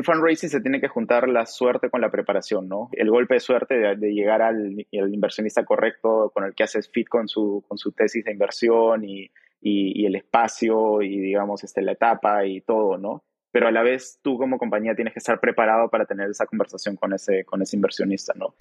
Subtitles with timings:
[0.00, 2.88] en fundraising se tiene que juntar la suerte con la preparación, ¿no?
[2.92, 7.28] El golpe de suerte de, llegar al, inversionista correcto con el que haces fit con
[7.28, 7.62] su,
[7.94, 13.22] tesis de inversión y, y, el espacio y, digamos, este, la etapa y todo, ¿no?
[13.52, 16.96] Pero a la vez tú como compañía tienes que estar preparado para tener esa conversación
[16.96, 18.54] con ese, con ese inversionista, ¿no?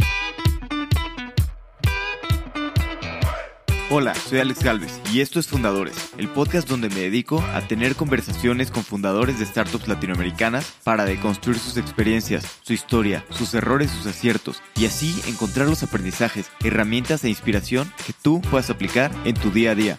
[3.91, 7.95] Hola, soy Alex Galvez y esto es Fundadores, el podcast donde me dedico a tener
[7.95, 14.05] conversaciones con fundadores de startups latinoamericanas para deconstruir sus experiencias, su historia, sus errores, sus
[14.05, 19.49] aciertos y así encontrar los aprendizajes, herramientas e inspiración que tú puedas aplicar en tu
[19.49, 19.97] día a día.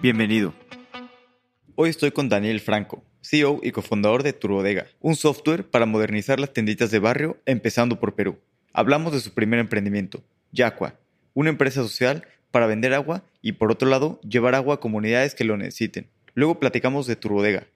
[0.00, 0.52] Bienvenido.
[1.76, 6.52] Hoy estoy con Daniel Franco, CEO y cofundador de Turbodega, un software para modernizar las
[6.52, 8.40] tienditas de barrio empezando por Perú.
[8.72, 10.96] Hablamos de su primer emprendimiento, Yaqua,
[11.34, 15.44] una empresa social para vender agua y por otro lado llevar agua a comunidades que
[15.44, 16.08] lo necesiten.
[16.34, 17.66] Luego platicamos de Turbodega,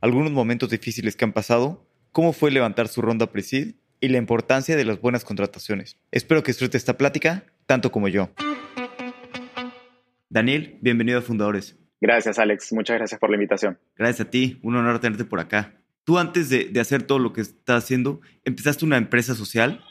[0.00, 4.76] algunos momentos difíciles que han pasado, cómo fue levantar su ronda Presid y la importancia
[4.76, 5.96] de las buenas contrataciones.
[6.10, 8.30] Espero que disfrute esta plática tanto como yo.
[10.30, 11.76] Daniel, bienvenido a Fundadores.
[12.00, 12.72] Gracias, Alex.
[12.72, 13.78] Muchas gracias por la invitación.
[13.96, 14.58] Gracias a ti.
[14.62, 15.74] Un honor tenerte por acá.
[16.04, 19.84] Tú antes de, de hacer todo lo que estás haciendo, empezaste una empresa social.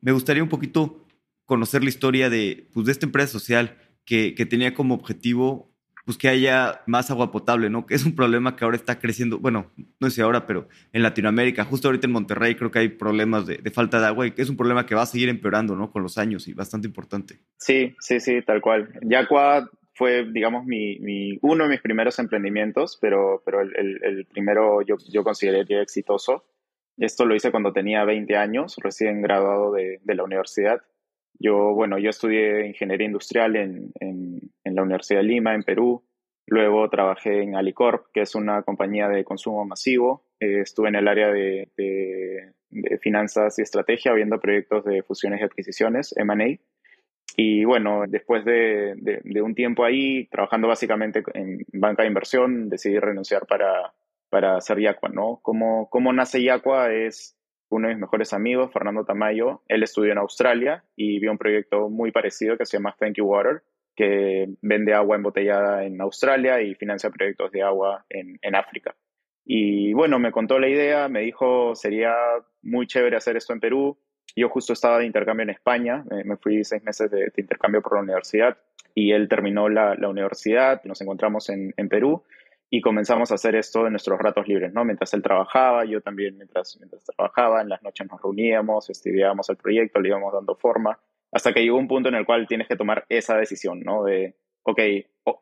[0.00, 1.01] Me gustaría un poquito
[1.46, 5.72] conocer la historia de, pues, de esta empresa social que, que, tenía como objetivo
[6.04, 7.86] pues, que haya más agua potable, ¿no?
[7.86, 11.64] Que es un problema que ahora está creciendo, bueno, no sé ahora, pero en Latinoamérica,
[11.64, 14.50] justo ahorita en Monterrey creo que hay problemas de, falta de agua y que es
[14.50, 15.90] un problema que va a seguir empeorando, ¿no?
[15.90, 17.38] Con los años y bastante importante.
[17.58, 18.92] Sí, sí, sí, tal cual.
[19.02, 24.96] Yaqua fue, digamos, mi, mi, uno de mis primeros emprendimientos, pero, pero el, primero yo,
[25.12, 26.44] yo consideré exitoso.
[26.98, 30.82] Esto lo hice cuando tenía 20 años, recién graduado de, de la universidad.
[31.42, 36.04] Yo, bueno, yo estudié ingeniería industrial en, en, la Universidad de Lima, en Perú.
[36.46, 40.24] Luego trabajé en Alicorp, que es una compañía de consumo masivo.
[40.38, 41.68] Eh, estuve en el área de,
[43.00, 46.58] finanzas y estrategia, viendo proyectos de fusiones y adquisiciones, M&A.
[47.36, 53.00] Y bueno, después de, de, un tiempo ahí, trabajando básicamente en banca de inversión, decidí
[53.00, 53.92] renunciar para,
[54.30, 55.40] para hacer Yaqua, ¿no?
[55.42, 57.36] Cómo, cómo nace Yaqua es
[57.72, 61.88] uno de mis mejores amigos, Fernando Tamayo, él estudió en Australia y vio un proyecto
[61.88, 63.62] muy parecido que se llama Thank You Water,
[63.96, 68.94] que vende agua embotellada en Australia y financia proyectos de agua en, en África.
[69.44, 72.14] Y bueno, me contó la idea, me dijo, sería
[72.62, 73.98] muy chévere hacer esto en Perú.
[74.36, 78.02] Yo justo estaba de intercambio en España, me, fui seis meses de, intercambio por la
[78.02, 78.56] universidad
[78.94, 82.22] y él terminó la, la universidad, nos encontramos en, en Perú
[82.74, 84.82] y comenzamos a hacer esto en nuestros ratos libres, ¿no?
[84.82, 89.58] Mientras él trabajaba, yo también mientras, mientras trabajaba, en las noches nos reuníamos, estudiábamos el
[89.58, 90.98] proyecto, le íbamos dando forma,
[91.30, 94.04] hasta que llegó un punto en el cual tienes que tomar esa decisión, ¿no?
[94.04, 94.80] De, ok,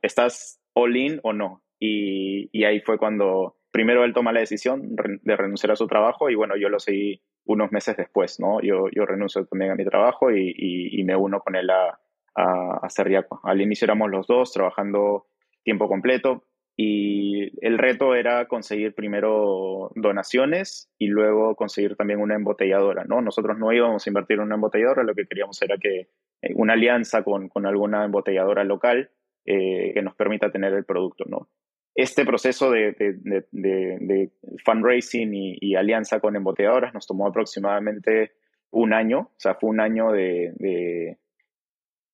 [0.02, 1.62] ¿estás all in o no?
[1.78, 6.30] Y, y ahí fue cuando primero él toma la decisión de renunciar a su trabajo
[6.30, 8.60] y bueno, yo lo seguí unos meses después, ¿no?
[8.60, 11.96] Yo, yo renuncio también a mi trabajo y, y, me uno con él a,
[12.34, 15.28] a, a hacer Al inicio éramos los dos trabajando
[15.62, 16.42] tiempo completo,
[16.82, 23.20] y el reto era conseguir primero donaciones y luego conseguir también una embotelladora, ¿no?
[23.20, 26.08] Nosotros no íbamos a invertir en una embotelladora, lo que queríamos era que
[26.40, 29.10] eh, una alianza con, con alguna embotelladora local
[29.44, 31.50] eh, que nos permita tener el producto, ¿no?
[31.94, 34.30] Este proceso de, de, de,
[34.64, 38.32] fundraising y, y, alianza con embotelladoras nos tomó aproximadamente
[38.70, 41.18] un año, o sea, fue un año de...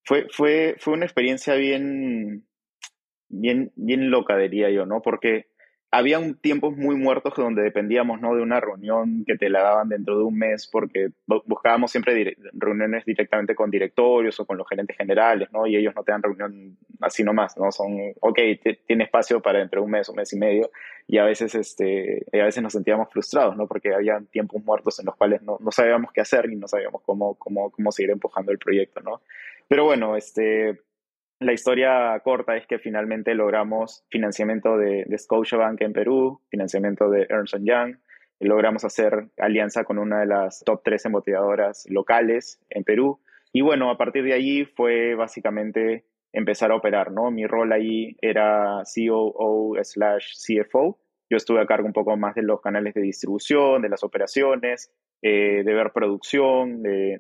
[0.03, 2.47] Fue, fue, fue una experiencia bien,
[3.29, 5.03] bien, bien loca, diría yo, ¿no?
[5.03, 5.47] Porque
[5.93, 8.35] había un tiempos muy muertos donde dependíamos, ¿no?
[8.35, 13.05] De una reunión que te la daban dentro de un mes porque buscábamos siempre reuniones
[13.05, 15.67] directamente con directorios o con los gerentes generales, ¿no?
[15.67, 17.71] Y ellos no te dan reunión así nomás, ¿no?
[17.71, 18.39] Son, ok,
[18.87, 20.71] tiene espacio para dentro de un mes, un mes y medio
[21.07, 23.69] y a veces, este, a veces nos sentíamos frustrados, ¿no?
[23.69, 27.03] Porque había tiempos muertos en los cuales no, no sabíamos qué hacer y no sabíamos
[27.03, 29.23] cómo, cómo, cómo seguir empujando el proyecto, ¿no?
[29.69, 30.81] Pero bueno, este,
[31.41, 37.27] la historia corta es que finalmente logramos financiamiento de, de Scotiabank en Perú, financiamiento de
[37.29, 37.97] Ernst Young,
[38.39, 43.21] y logramos hacer alianza con una de las top tres embotelladoras locales en Perú.
[43.53, 47.31] Y bueno, a partir de allí fue básicamente empezar a operar, ¿no?
[47.31, 50.99] Mi rol ahí era COO slash CFO.
[51.31, 54.93] Yo estuve a cargo un poco más de los canales de distribución, de las operaciones,
[55.23, 57.19] eh, de ver producción, de,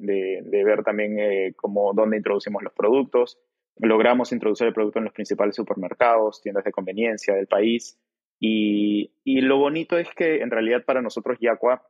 [0.64, 3.38] ver también eh, cómo, dónde introducimos los productos
[3.78, 7.98] logramos introducir el producto en los principales supermercados, tiendas de conveniencia del país.
[8.38, 11.82] Y, y lo bonito es que en realidad para nosotros Yaqua,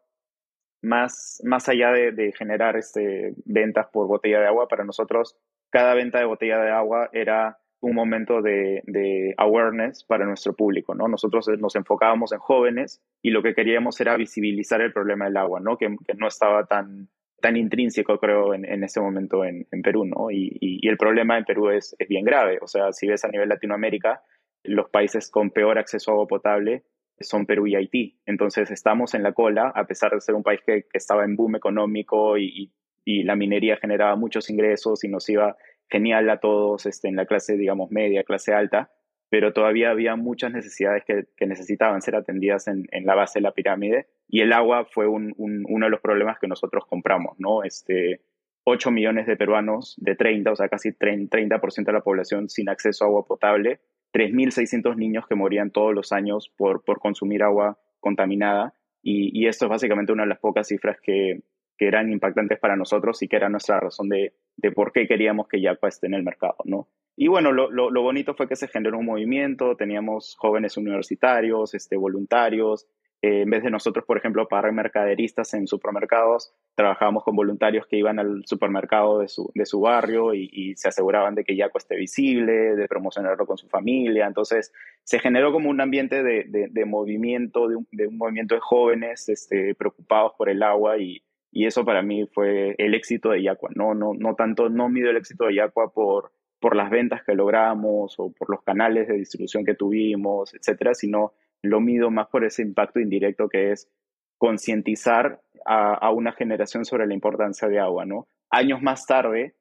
[0.83, 5.37] más, más allá de, de, generar este, ventas por botella de agua, para nosotros
[5.71, 10.94] cada venta de botella de agua era un momento de, de, awareness para nuestro público,
[10.94, 11.09] ¿no?
[11.09, 15.61] Nosotros nos enfocábamos en jóvenes y lo que queríamos era visibilizar el problema del agua,
[15.61, 15.77] ¿no?
[15.77, 17.09] Que, que no estaba tan,
[17.46, 20.32] tan intrínseco, creo, en, en ese momento en, en Perú, ¿no?
[20.32, 22.58] Y, y, el problema en Perú es, es bien grave.
[22.60, 24.20] O sea, si ves a nivel Latinoamérica,
[24.64, 26.82] los países con peor acceso a agua potable
[27.20, 28.19] son Perú y Haití.
[28.26, 31.37] Entonces estamos en la cola, a pesar de ser un país que, que estaba en
[31.37, 32.72] boom económico y,
[33.04, 35.56] y, la minería generaba muchos ingresos y nos iba
[35.88, 38.90] genial a todos este, en la clase, digamos, media, clase alta,
[39.28, 43.43] pero todavía había muchas necesidades que, que necesitaban ser atendidas en, en, la base de
[43.43, 47.38] la pirámide y el agua fue un, un, uno de los problemas que nosotros compramos,
[47.38, 47.64] ¿no?
[47.64, 48.20] Este,
[48.64, 53.05] 8 millones de peruanos de 30, o sea, casi 30% de la población sin acceso
[53.05, 53.81] a agua potable
[54.12, 58.75] 3.600 niños que morían todos los años por, por consumir agua contaminada.
[59.02, 61.43] Y, esto es básicamente una de las pocas cifras que,
[61.79, 65.46] que, eran impactantes para nosotros y que era nuestra razón de, de por qué queríamos
[65.46, 66.88] que Yaqua esté en el mercado, ¿no?
[67.17, 71.97] Y bueno, lo, lo, bonito fue que se generó un movimiento, teníamos jóvenes universitarios, este,
[71.97, 72.87] voluntarios,
[73.23, 77.97] eh, en vez de nosotros, por ejemplo, pagar mercaderistas en supermercados, trabajábamos con voluntarios que
[77.97, 81.97] iban al supermercado de su, de su barrio y, se aseguraban de que Yaco esté
[81.97, 84.27] visible, de promocionarlo con su familia.
[84.27, 84.73] Entonces,
[85.03, 89.31] se generó como un ambiente de, de, movimiento, de un, de un, movimiento de jóvenes
[89.31, 93.71] este, preocupados por el agua y, y, eso para mí fue el éxito de Yacua.
[93.75, 96.33] No, no, no tanto, no mido el éxito de Yacua por,
[96.67, 101.33] por las ventas que logramos o por los canales de distribución que tuvimos, etcétera, sino
[101.63, 103.89] lo mido más por ese impacto indirecto que es
[104.37, 108.27] concientizar a, una generación sobre la importancia de agua, ¿no?
[108.51, 109.55] Años más tarde,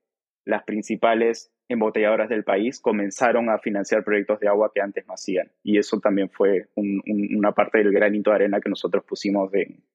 [0.45, 5.51] las principales embotelladoras del país comenzaron a financiar proyectos de agua que antes no hacían.
[5.61, 9.51] Y eso también fue una parte del granito de arena que nosotros pusimos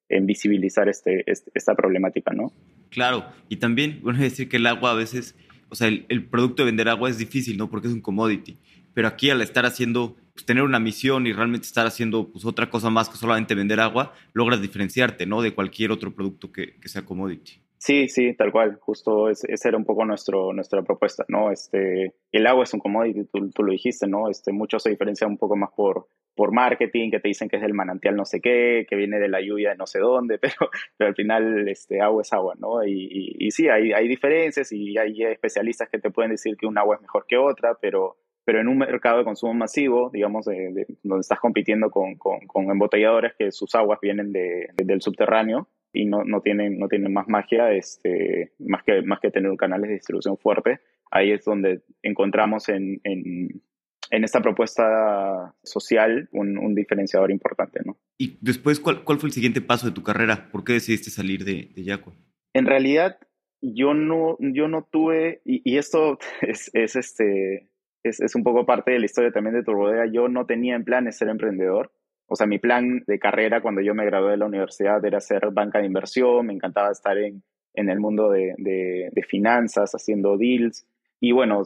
[0.09, 2.53] en visibilizar este, este, esta problemática, ¿no?
[2.89, 5.37] Claro, y también, bueno, decir que el agua a veces,
[5.71, 7.71] o sea, el, el, producto de vender agua es difícil, ¿no?
[7.71, 8.59] Porque es un commodity.
[8.93, 12.71] Pero aquí al estar haciendo pues, tener una misión y realmente estar haciendo pues, otra
[12.71, 15.43] cosa más que solamente vender agua, logras diferenciarte, ¿no?
[15.43, 17.61] De cualquier otro producto que, que sea commodity.
[17.79, 18.79] Sí, sí, tal cual.
[18.81, 21.51] Justo esa era un poco nuestro, nuestra propuesta, ¿no?
[21.51, 24.29] Este, el agua es un commodity, tú, tú, lo dijiste, ¿no?
[24.29, 27.63] Este, muchos se diferencian un poco más por, por marketing, que te dicen que es
[27.63, 30.71] del manantial no sé qué, que viene de la lluvia de no sé dónde, pero,
[30.97, 32.85] pero al final este, agua es agua, ¿no?
[32.85, 36.67] Y, y, y sí, hay, hay diferencias y hay especialistas que te pueden decir que
[36.67, 38.17] un agua es mejor que otra, pero
[38.51, 42.71] pero en un mercado de consumo masivo, digamos, de, donde estás compitiendo con, con, con,
[42.71, 47.29] embotelladores que sus aguas vienen de, del subterráneo y no, no, tienen, no tienen más
[47.29, 50.81] magia, este, más, que, más que tener canales de distribución fuerte,
[51.11, 53.63] ahí es donde encontramos en, en,
[54.11, 57.81] en esta propuesta social un, un, diferenciador importante.
[57.85, 57.97] ¿no?
[58.19, 60.49] Y después, ¿cuál, ¿cuál fue el siguiente paso de tu carrera?
[60.51, 62.13] ¿Por qué decidiste salir de, de Yaco?
[62.53, 63.19] En realidad,
[63.61, 67.71] yo no, yo no tuve, y, y esto es, es, este,
[68.03, 70.07] es, es, un poco parte de la historia también de Turbodega.
[70.13, 71.93] Yo no tenía en plan ser emprendedor.
[72.27, 75.51] O sea, mi plan de carrera cuando yo me gradué de la universidad era ser
[75.51, 77.43] banca de inversión, me encantaba estar en,
[77.75, 80.87] en el mundo de, de, de, finanzas, haciendo deals.
[81.23, 81.65] Y bueno,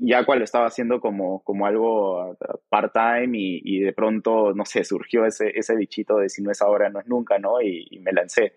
[0.00, 2.36] ya cual lo estaba haciendo como, como algo uh,
[2.70, 6.62] part-time y, y, de pronto, no sé, surgió ese, ese bichito de si no es
[6.62, 7.60] ahora, no es nunca, ¿no?
[7.60, 8.54] Y, me lancé.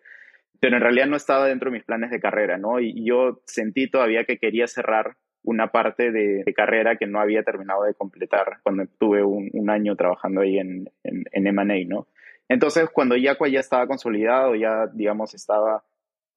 [0.62, 2.80] Pero en realidad no estaba dentro de mis planes de carrera, ¿no?
[2.80, 7.83] Y yo sentí todavía que quería cerrar una parte de, carrera que no había terminado
[7.83, 12.07] de completar cuando tuve un, año trabajando ahí en, en, en M&A, ¿no?
[12.47, 15.83] Entonces, cuando Yacua ya estaba consolidado, ya, digamos, estaba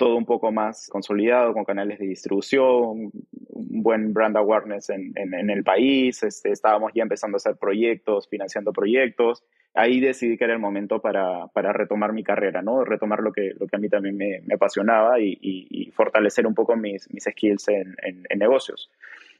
[0.03, 3.13] todo un poco más consolidado con canales de distribución,
[3.51, 8.73] un buen brand awareness en, el país, este, estábamos ya empezando a hacer proyectos, financiando
[8.73, 9.45] proyectos.
[9.75, 12.85] Ahí decidí que era el momento para, para retomar mi carrera, ¿no?
[12.85, 17.09] Retomar lo que, lo que a mí también me, apasionaba y, fortalecer un poco mis,
[17.15, 18.91] mis skills en, en, negocios.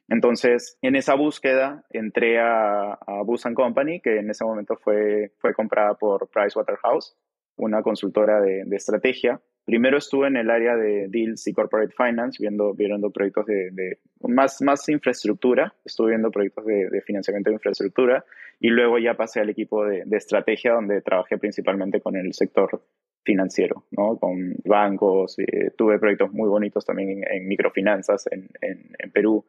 [0.09, 5.55] Entonces, en esa búsqueda entré a, a Bus Company, que en ese momento fue, fue
[5.55, 7.17] comprada por Pricewaterhouse,
[7.57, 12.75] una consultora de estrategia primero estuve en el área de deals y corporate finance, viendo,
[12.75, 18.25] viendo proyectos de, de más, más infraestructura, estuve viendo proyectos de, de, financiamiento de infraestructura
[18.61, 22.83] y luego ya pasé al equipo de, de, estrategia donde trabajé principalmente con el sector
[23.25, 24.19] financiero, ¿no?
[24.19, 29.45] con bancos, eh, tuve proyectos muy bonitos también en, microfinanzas en, en, en, Perú.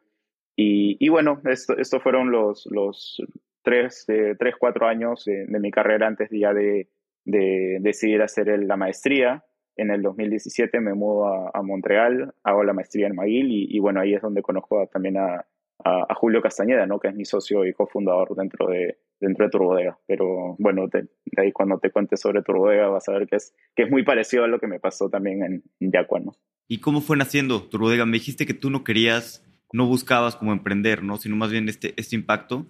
[0.56, 3.20] Y, y bueno, esto, estos fueron los, los
[3.62, 6.88] tres, eh, tres, cuatro años de, mi carrera antes ya de,
[7.24, 9.44] de decidir hacer la maestría
[9.76, 13.78] en el 2017 me mudo a, a Montreal, hago la maestría en McGill y, y,
[13.80, 15.46] bueno, ahí es donde conozco también a,
[15.84, 17.00] a, Julio Castañeda, ¿no?
[17.00, 19.98] que es mi socio y cofundador dentro de, dentro de Turbodega.
[20.06, 23.84] Pero bueno, de ahí cuando te cuente sobre Turbodega vas a ver que es, que
[23.84, 25.92] es muy parecido a lo que me pasó también en, en
[26.24, 26.32] ¿no?
[26.66, 28.06] ¿Y cómo fue naciendo Turbodega?
[28.06, 31.16] Me dijiste que tú no querías no buscabas como emprender, ¿no?
[31.16, 32.66] Sino más bien este, este impacto.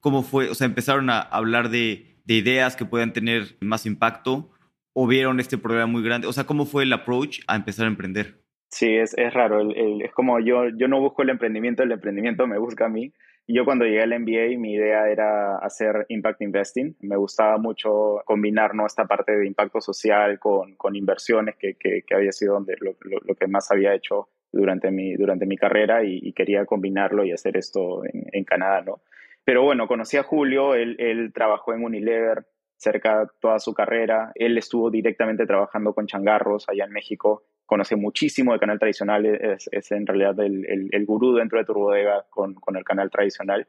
[0.00, 0.48] ¿Cómo fue?
[0.48, 4.50] O sea, empezaron a hablar de, de ideas que puedan tener más impacto
[4.98, 6.26] o vieron este problema muy grande.
[6.26, 8.40] O sea, ¿cómo fue el approach a empezar a emprender?
[8.70, 9.70] Sí, es, es raro.
[9.70, 13.12] es como yo, yo no busco el emprendimiento, el emprendimiento me busca a mí.
[13.46, 16.96] Yo cuando llegué al MBA, mi idea era hacer impact investing.
[17.00, 18.86] Me gustaba mucho combinar ¿no?
[18.86, 23.46] esta parte de impacto social con, con inversiones, que, que, había sido donde lo, que
[23.48, 28.24] más había hecho durante mi, durante mi carrera y, quería combinarlo y hacer esto en,
[28.32, 29.02] en, Canadá, ¿no?
[29.44, 34.32] Pero bueno, conocí a Julio, él, él trabajó en Unilever cerca toda su carrera.
[34.34, 39.68] Él estuvo directamente trabajando con changarros allá en México conoce muchísimo del canal tradicional, es,
[39.70, 43.66] es en realidad el, el, gurú dentro de tu bodega con, con, el canal tradicional.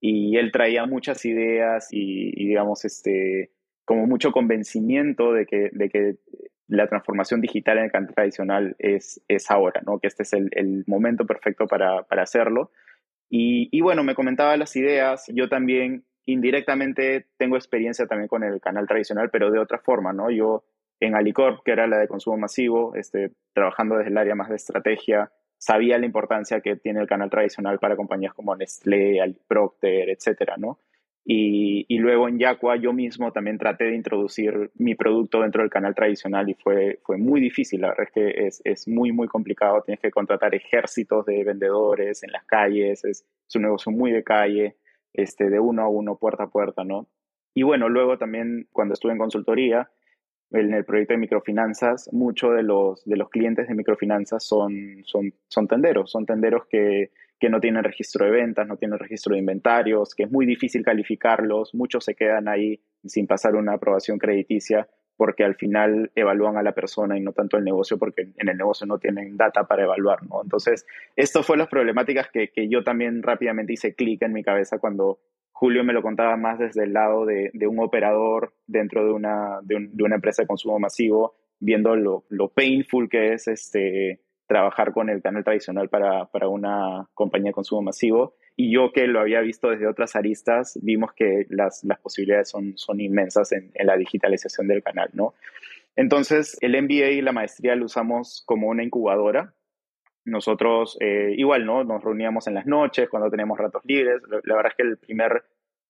[0.00, 3.50] Y él traía muchas ideas y, digamos, este,
[3.84, 6.16] como mucho convencimiento de que, de que
[6.68, 9.98] la transformación digital en el canal tradicional es, es ahora, ¿no?
[9.98, 12.70] que este es el, el momento perfecto para, para hacerlo.
[13.28, 15.26] Y, y, bueno, me comentaba las ideas.
[15.34, 20.30] Yo también indirectamente tengo experiencia también con el canal tradicional, pero de otra forma, ¿no?
[20.30, 20.64] Yo
[21.00, 24.56] en Alicorp, que era la de consumo masivo, este, trabajando desde el área más de
[24.56, 30.56] estrategia, sabía la importancia que tiene el canal tradicional para compañías como Nestlé, Procter, etcétera,
[30.56, 30.78] ¿no?
[31.24, 35.70] Y, y, luego en Yaqua yo mismo también traté de introducir mi producto dentro del
[35.70, 37.82] canal tradicional y fue, fue muy difícil.
[37.82, 39.82] La verdad es que es, es muy, muy complicado.
[39.82, 43.04] Tienes que contratar ejércitos de vendedores en las calles.
[43.04, 44.76] Es, es, un negocio muy de calle,
[45.12, 47.08] este, de uno a uno, puerta a puerta, ¿no?
[47.54, 49.90] Y bueno, luego también cuando estuve en consultoría,
[50.52, 55.32] en el proyecto de microfinanzas, muchos de los, de los clientes de microfinanzas son, son,
[55.48, 59.40] son tenderos, son tenderos que, que no tienen registro de ventas, no tienen registro de
[59.40, 64.88] inventarios, que es muy difícil calificarlos, muchos se quedan ahí sin pasar una aprobación crediticia
[65.20, 68.56] porque al final evalúan a la persona y no tanto el negocio, porque en el
[68.56, 70.40] negocio no tienen data para evaluar, ¿no?
[70.42, 74.78] Entonces, esto fue las problemáticas que, que yo también rápidamente hice clic en mi cabeza
[74.78, 75.18] cuando,
[75.60, 79.90] Julio me lo contaba más desde el lado de, un operador dentro de una, de,
[80.02, 85.44] una empresa de consumo masivo, viendo lo, painful que es este, trabajar con el canal
[85.44, 88.36] tradicional para, una compañía de consumo masivo.
[88.60, 93.00] Y yo que lo había visto desde otras aristas, vimos que las, posibilidades son, son
[93.00, 95.32] inmensas en, la digitalización del canal, ¿no?
[95.96, 99.54] Entonces, el MBA y la maestría lo usamos como una incubadora
[100.26, 101.84] nosotros eh, igual, ¿no?
[101.84, 104.20] Nos reuníamos en las noches cuando teníamos ratos libres.
[104.44, 105.42] La, verdad es que el primer,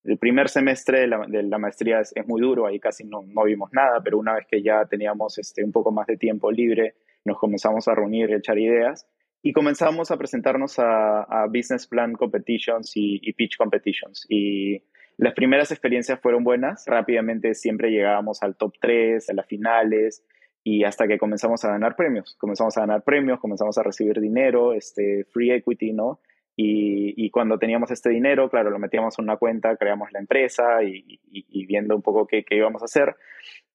[0.05, 1.07] el primer semestre de
[1.43, 4.63] la, maestría es, muy duro, ahí casi no, no, vimos nada, pero una vez que
[4.63, 8.57] ya teníamos este, un poco más de tiempo libre, nos comenzamos a reunir y echar
[8.57, 9.05] ideas
[9.43, 14.25] y comenzamos a presentarnos a, business plan competitions y, pitch competitions.
[14.29, 14.83] Y
[15.17, 20.23] las primeras experiencias fueron buenas, rápidamente siempre llegábamos al top 3, a las finales
[20.63, 22.35] y hasta que comenzamos a ganar premios.
[22.39, 26.19] Comenzamos a ganar premios, comenzamos a recibir dinero, este, free equity, ¿no?
[26.63, 30.83] Y, y cuando teníamos este dinero, claro, lo metíamos en una cuenta, creamos la empresa
[30.83, 33.15] y, y, viendo un poco qué, qué, íbamos a hacer,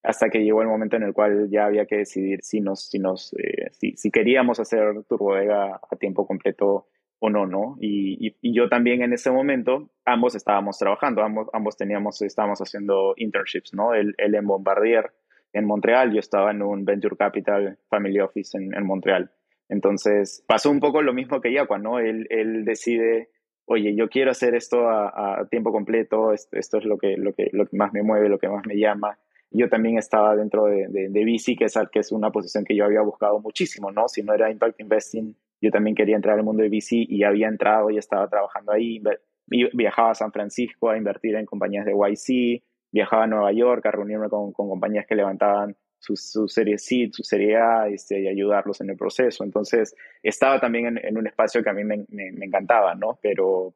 [0.05, 3.01] hasta que llegó el momento en el cual ya había que decidir si, nos, si,
[3.01, 6.87] nos, eh, si, si, queríamos hacer Turbodega a tiempo completo
[7.19, 7.77] o no, ¿no?
[7.81, 13.75] Y, yo también en ese momento, ambos estábamos trabajando, ambos, ambos teníamos, estábamos haciendo internships,
[13.75, 13.95] ¿no?
[13.95, 15.11] Él, él en Bombardier
[15.53, 19.31] en Montreal, yo estaba en un Venture Capital Family Office en, Montreal.
[19.69, 21.99] Entonces pasó un poco lo mismo que Yaqua, ¿no?
[21.99, 22.27] Él,
[22.65, 23.31] decide,
[23.65, 27.67] oye, yo quiero hacer esto a, tiempo completo, esto, es lo que, lo, que, lo
[27.67, 29.19] que más me mueve, lo que más me llama.
[29.51, 33.01] Yo también estaba dentro de, de, VC, que es, que una posición que yo había
[33.01, 34.09] buscado muchísimo, ¿no?
[34.09, 37.49] Si no era Impact Investing, yo también quería entrar al mundo de VC y había
[37.49, 39.01] entrado y estaba trabajando ahí.
[39.47, 43.93] Viajaba a San Francisco a invertir en compañías de YC, viajaba a Nueva York a
[43.93, 48.81] reunirme con compañías que levantaban su, su, serie C, su serie A este, y ayudarlos
[48.81, 49.45] en el proceso.
[49.45, 53.19] Entonces, estaba también en, un espacio que a mí me, me, encantaba, ¿no?
[53.23, 53.75] Pero,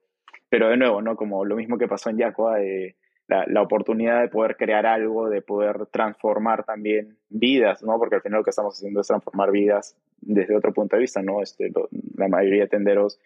[0.49, 1.17] pero de nuevo, ¿no?
[1.17, 2.97] Como lo mismo que pasó en Yacua, eh,
[3.27, 7.99] la, la, oportunidad de poder crear algo, de poder transformar también vidas, ¿no?
[7.99, 11.23] Porque al final lo que estamos haciendo es transformar vidas desde otro punto de vista,
[11.23, 11.43] ¿no?
[11.43, 11.73] Este,
[12.17, 13.21] la mayoría de tenderos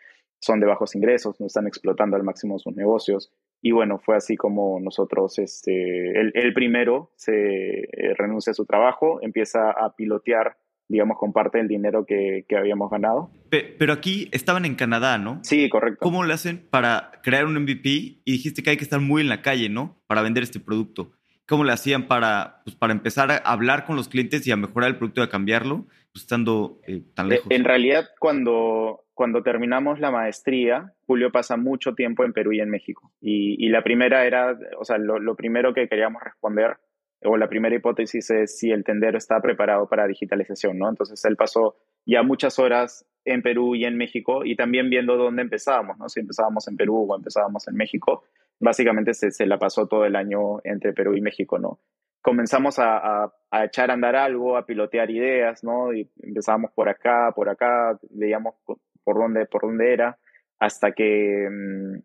[0.44, 3.32] son de bajos ingresos, no están explotando al máximo sus negocios.
[3.66, 9.21] Y bueno, fue así como nosotros, este, el, primero se eh, renuncia a su trabajo,
[9.23, 13.30] empieza a pilotear, digamos, con parte del dinero que, que habíamos ganado.
[13.49, 15.40] Pero aquí estaban en Canadá, ¿no?
[15.44, 16.00] Sí, correcto.
[16.02, 17.88] ¿Cómo lo hacen para crear un MVP?
[18.23, 19.97] Y dijiste que hay que estar muy en la calle, ¿no?
[20.09, 21.12] Para vender este producto.
[21.47, 24.90] ¿Cómo le hacían para, pues, para empezar a hablar con los clientes y a mejorar
[24.90, 27.50] el producto y a cambiarlo, estando eh, tan eh, lejos?
[27.50, 32.68] En realidad, cuando cuando terminamos la maestría, Julio pasa mucho tiempo en Perú y en
[32.68, 33.12] México.
[33.21, 36.76] Y, la primera era, o sea, lo, primero que queríamos responder,
[37.23, 40.88] o la primera hipótesis es si el tendero está preparado para digitalización, ¿no?
[40.88, 45.42] Entonces él pasó ya muchas horas en Perú y en México y también viendo dónde
[45.42, 46.09] empezábamos, ¿no?
[46.09, 48.25] Si empezábamos en Perú o empezábamos en México,
[48.61, 51.78] básicamente se, se la pasó todo el año entre Perú y México, ¿no?
[52.24, 55.92] Comenzamos a, a, echar a andar algo, a pilotear ideas, ¿no?
[55.92, 60.18] Y empezábamos por acá, por acá, veíamos por dónde, por dónde era,
[60.58, 61.98] hasta que mm,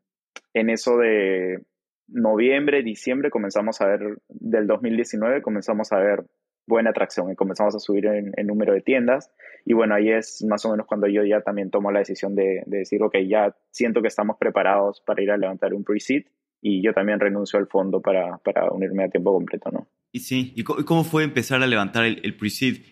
[0.55, 1.63] en eso de
[2.09, 6.25] noviembre, diciembre, comenzamos a ver, del 2019, comenzamos a ver
[6.67, 9.31] buena atracción y comenzamos a subir en, el número de tiendas.
[9.63, 12.63] Y bueno, ahí es más o menos cuando yo ya también tomo la decisión de,
[12.65, 16.25] de decir, ok, ya siento que estamos preparados para ir a levantar un pre-seed
[16.61, 19.87] y yo también renuncio al fondo para, para unirme a tiempo completo, ¿no?
[20.11, 22.35] Y sí, ¿y cómo fue empezar a levantar el, el?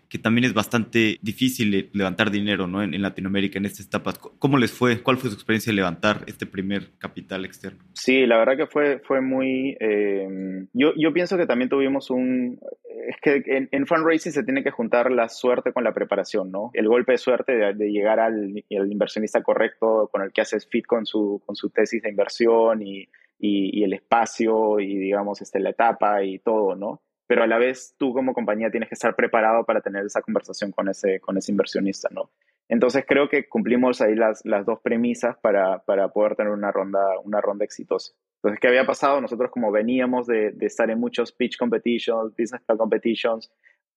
[0.08, 2.84] Que también es bastante difícil levantar dinero, ¿no?
[2.84, 4.20] En, Latinoamérica, en estas etapas.
[4.20, 5.02] ¿Cómo les fue?
[5.02, 7.84] ¿Cuál fue su experiencia de levantar este primer capital externo?
[7.94, 9.76] Sí, la verdad que fue, fue muy...
[9.80, 10.28] Eh,
[10.74, 12.60] yo, yo pienso que también tuvimos un...
[13.08, 16.70] Es que en, en, fundraising se tiene que juntar la suerte con la preparación, ¿no?
[16.74, 20.68] El golpe de suerte de, de llegar al, al, inversionista correcto con el que haces
[20.70, 23.08] fit con su, con su tesis de inversión y,
[23.40, 27.02] y, y el espacio y, digamos, este, la etapa y todo, ¿no?
[27.28, 30.72] Pero a la vez tú como compañía tienes que estar preparado para tener esa conversación
[30.72, 32.32] con ese, con ese inversionista, ¿no?
[32.70, 37.20] Entonces creo que cumplimos ahí las, las dos premisas para, para poder tener una ronda,
[37.24, 38.14] una ronda exitosa.
[38.38, 39.22] Entonces, ¿qué había pasado?
[39.22, 43.52] Nosotros como veníamos de, de estar en muchos pitch competitions, business plan competitions,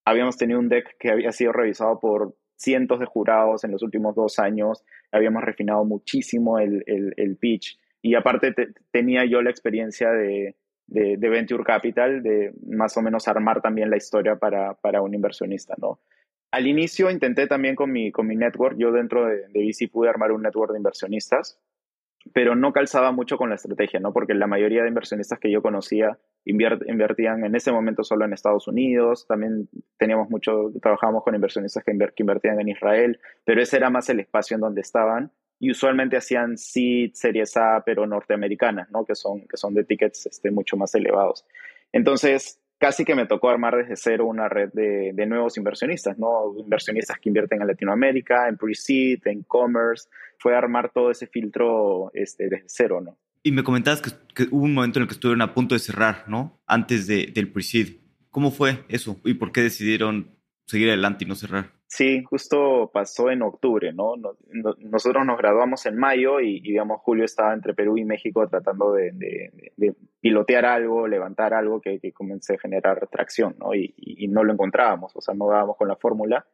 [0.04, 4.14] habíamos tenido un deck que había sido revisado por cientos de jurados en los últimos
[4.14, 8.54] dos años, habíamos refinado muchísimo el, el, el pitch y aparte
[8.90, 10.56] tenía yo la experiencia de,
[10.90, 15.75] de, Venture Capital, de más o menos armar también la historia para, para un inversionista,
[15.78, 16.00] ¿no?
[16.50, 20.09] Al inicio intenté también con mi, con mi network, yo dentro de, de VC pude
[20.09, 21.61] armar un network de inversionistas,
[22.35, 24.12] pero no calzaba mucho con la estrategia, ¿no?
[24.12, 28.66] Porque la mayoría de inversionistas que yo conocía invertían en ese momento solo en Estados
[28.68, 33.90] Unidos, también teníamos mucho, trabajábamos con inversionistas que, que invertían en Israel, pero ese era
[33.90, 35.30] más el espacio en donde estaban
[35.61, 39.05] y usualmente hacían seed, series A, pero norteamericanas, ¿no?
[39.05, 41.45] Que son, que son de tickets este, mucho más elevados.
[41.93, 46.55] Entonces, casi que me tocó armar desde cero una red de, de nuevos inversionistas, ¿no?
[46.59, 50.09] Inversionistas que invierten en Latinoamérica, en pre-seed, en commerce.
[50.38, 53.19] Fue armar todo ese filtro este, desde cero, ¿no?
[53.43, 56.25] Y me comentabas que, hubo un momento en el que estuvieron a punto de cerrar,
[56.26, 56.58] ¿no?
[56.67, 57.99] Antes de, del pre-seed.
[58.30, 59.21] ¿Cómo fue eso?
[59.25, 61.79] ¿Y por qué decidieron seguir adelante y no cerrar?
[61.93, 64.15] Sí, justo pasó en octubre, ¿no?
[64.79, 69.11] Nosotros nos graduamos en mayo y, digamos, Julio estaba entre Perú y México tratando de,
[69.76, 73.75] de, pilotear algo, levantar algo que, que comience a generar tracción, ¿no?
[73.75, 76.47] Y, y, no lo encontrábamos, o sea, no dábamos con la fórmula.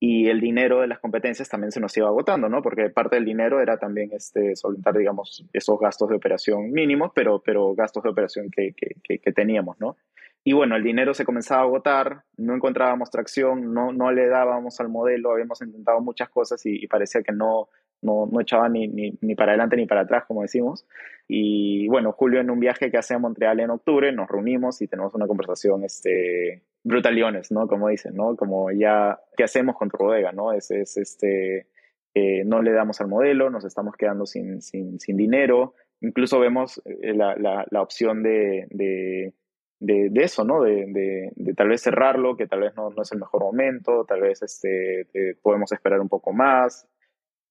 [0.00, 2.62] Y el dinero de las competencias también se nos iba agotando, ¿no?
[2.62, 7.42] Porque parte del dinero era también este, solventar, digamos, esos gastos de operación mínimos, pero,
[7.44, 9.98] pero gastos de operación que, que, que teníamos, ¿no?
[10.44, 14.80] Y bueno, el dinero se comenzaba a agotar, no encontrábamos tracción, no, no le dábamos
[14.80, 17.68] al modelo, habíamos intentado muchas cosas y, parecía que no,
[18.00, 20.84] no, no echaba ni, ni, ni, para adelante ni para atrás, como decimos.
[21.28, 24.88] Y bueno, Julio en un viaje que hace a Montreal en octubre, nos reunimos y
[24.88, 27.68] tenemos una conversación este, brutaliones, ¿no?
[27.68, 28.36] Como dicen, ¿no?
[28.36, 30.52] Como ya, ¿qué hacemos con tu bodega, no?
[30.52, 31.68] Es, es este,
[32.14, 35.74] eh, no le damos al modelo, nos estamos quedando sin, sin, sin dinero.
[36.00, 39.34] Incluso vemos eh, la, la, la opción de, de
[39.82, 40.62] de, eso, ¿no?
[40.62, 40.86] De,
[41.34, 44.42] de, tal vez cerrarlo, que tal vez no, no es el mejor momento, tal vez
[44.42, 45.06] este,
[45.42, 46.88] podemos esperar un poco más.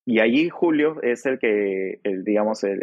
[0.06, 2.82] Y allí Julio es el que, el, digamos, el,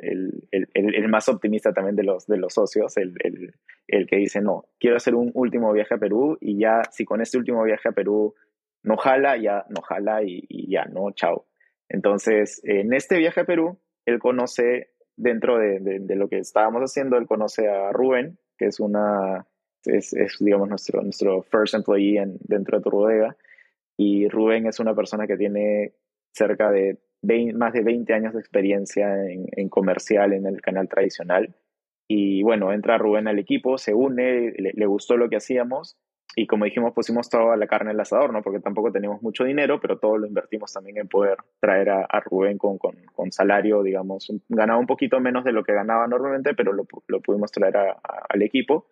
[0.52, 4.96] el, el, más optimista también de los, de los socios, el, que dice, no, quiero
[4.96, 8.34] hacer un último viaje a Perú y ya, si con este último viaje a Perú
[8.82, 11.10] no jala, ya no jala y, y ya, ¿no?
[11.12, 11.46] Chao.
[11.88, 16.82] Entonces, en este viaje a Perú, él conoce, dentro de, de, de lo que estábamos
[16.82, 19.46] haciendo, él conoce a Rubén, que es una,
[19.84, 23.36] es, es digamos, nuestro, nuestro first employee en, dentro de tu bodega.
[23.96, 25.94] Y Rubén es una persona que tiene
[26.32, 30.88] cerca de 20, más de 20 años de experiencia en, en, comercial en el canal
[30.88, 31.54] tradicional.
[32.06, 35.96] Y bueno, entra Rubén al equipo, se une, le, le, gustó lo que hacíamos
[36.40, 38.42] y como dijimos, pusimos toda la carne al asador, ¿no?
[38.42, 42.58] Porque tampoco teníamos mucho dinero, pero todo lo invertimos también en poder traer a, Rubén
[42.58, 46.72] con, con, con, salario, digamos, ganaba un poquito menos de lo que ganaba normalmente, pero
[46.72, 48.86] lo, lo pudimos traer al equipo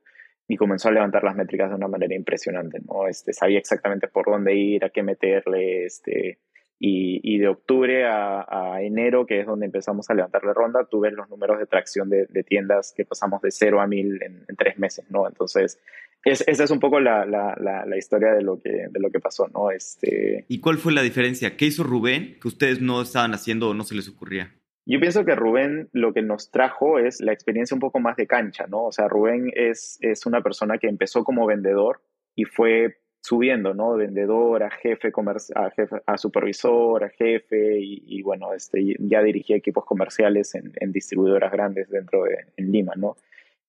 [0.48, 3.06] y comenzó a levantar las métricas de una manera impresionante, ¿no?
[3.06, 6.38] Este, sabía exactamente por dónde ir, a qué meterle, este,
[6.78, 10.86] y, y de octubre a, a, enero, que es donde empezamos a levantar la ronda,
[10.90, 14.44] tuve los números de tracción de, de tiendas que pasamos de cero a mil en,
[14.46, 15.26] en tres meses, ¿no?
[15.26, 15.80] Entonces,
[16.24, 19.10] es, esa es un poco la, la, la, la, historia de lo, que, de lo
[19.10, 19.70] que pasó, ¿no?
[19.70, 20.44] Este...
[20.48, 21.56] ¿Y cuál fue la diferencia?
[21.56, 24.52] ¿Qué hizo Rubén que ustedes no estaban haciendo o no se les ocurría?
[24.84, 28.26] Yo pienso que Rubén lo que nos trajo es la experiencia un poco más de
[28.26, 28.84] cancha, ¿no?
[28.84, 32.02] O sea, Rubén es, es una persona que empezó como vendedor
[32.36, 33.96] y fue subiendo, ¿no?
[33.96, 35.10] Vendedor, a jefe,
[35.56, 41.50] a, jefe a supervisor, a jefe, y, bueno, este, ya dirigí equipos comerciales en, distribuidoras
[41.50, 43.16] grandes dentro de en Lima, ¿no?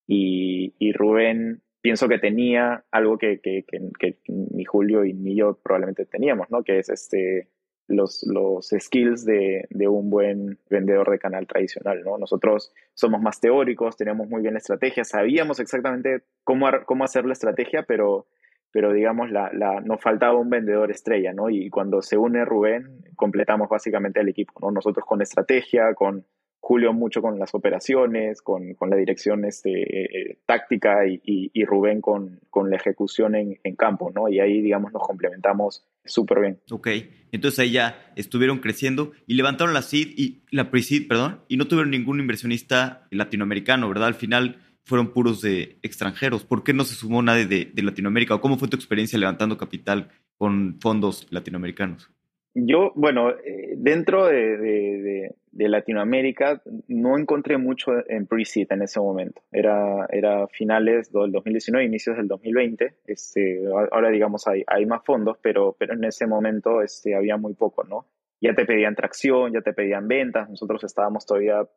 [0.05, 6.05] Y, Rubén, pienso que tenía algo que, que, que, ni Julio y ni yo probablemente
[6.05, 6.63] teníamos, ¿no?
[6.63, 7.47] Que es este,
[7.87, 12.19] los, los skills de, de, un buen vendedor de canal tradicional, ¿no?
[12.19, 17.33] Nosotros somos más teóricos, tenemos muy bien la estrategia, sabíamos exactamente cómo, cómo hacer la
[17.33, 18.27] estrategia, pero
[18.71, 21.49] pero digamos, la, la, nos faltaba un vendedor estrella, ¿no?
[21.49, 24.71] Y cuando se une Rubén, completamos básicamente el equipo, ¿no?
[24.71, 26.25] Nosotros con estrategia, con
[26.59, 32.01] Julio mucho con las operaciones, con, con la dirección este, eh, táctica y, y, Rubén
[32.01, 34.27] con, con, la ejecución en, en, campo, ¿no?
[34.27, 36.59] Y ahí, digamos, nos complementamos súper bien.
[36.69, 36.89] Ok,
[37.31, 41.67] entonces ahí ya estuvieron creciendo y levantaron la seed y la pre-seed, perdón, y no
[41.67, 44.07] tuvieron ningún inversionista latinoamericano, ¿verdad?
[44.07, 46.45] Al final fueron puros de extranjeros.
[46.45, 48.35] ¿Por qué no se sumó nadie de, Latinoamérica?
[48.35, 52.09] ¿O cómo fue tu experiencia levantando capital con fondos latinoamericanos?
[52.53, 59.41] Yo, bueno, eh, dentro de, Latinoamérica no encontré mucho en pre-seed en ese momento.
[59.51, 62.93] Era, era finales del 2019, inicios del 2020.
[63.07, 67.55] Este, ahora, digamos, hay, hay más fondos, pero, pero en ese momento este, había muy
[67.55, 68.05] poco, ¿no?
[68.39, 70.49] Ya te pedían tracción, ya te pedían ventas.
[70.49, 71.67] Nosotros estábamos todavía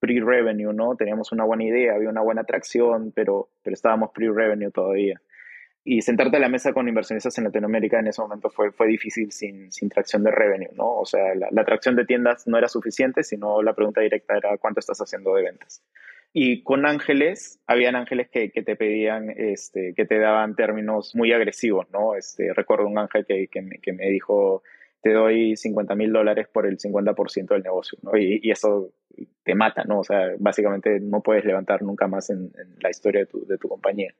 [0.00, 0.96] pre-revenue, ¿no?
[0.96, 5.20] Teníamos una buena idea, había una buena atracción, pero, pero estábamos pre-revenue todavía.
[5.84, 9.32] Y sentarte a la mesa con inversionistas en Latinoamérica en ese momento fue, fue difícil
[9.32, 10.98] sin, sin tracción de revenue, ¿no?
[10.98, 14.58] O sea, la, la atracción de tiendas no era suficiente, sino la pregunta directa era
[14.58, 15.82] cuánto estás haciendo de ventas.
[16.32, 21.32] Y con ángeles, habían ángeles que, que, te pedían, este, que te daban términos muy
[21.32, 22.14] agresivos, ¿no?
[22.14, 24.62] Este, recuerdo un ángel que, que, me, que me dijo,
[25.02, 28.90] te doy 50 mil dólares por el 50% del negocio, y, eso
[29.44, 30.00] te mata, ¿no?
[30.00, 33.68] O sea, básicamente no puedes levantar nunca más en, la historia de tu, de tu,
[33.68, 34.14] compañía.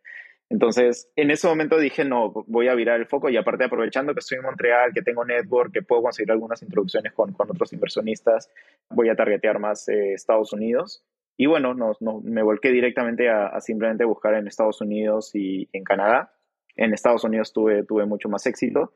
[0.50, 4.20] Entonces, en ese momento dije, no, voy a virar el foco y aparte aprovechando que
[4.20, 8.50] estoy en Montreal, que tengo network, que puedo conseguir algunas introducciones con, con otros inversionistas,
[8.88, 11.04] voy a targetear más eh, Estados Unidos.
[11.36, 15.68] Y bueno, no, no, me volqué directamente a, a, simplemente buscar en Estados Unidos y
[15.72, 16.32] en Canadá.
[16.76, 18.94] En Estados Unidos tuve, tuve mucho más éxito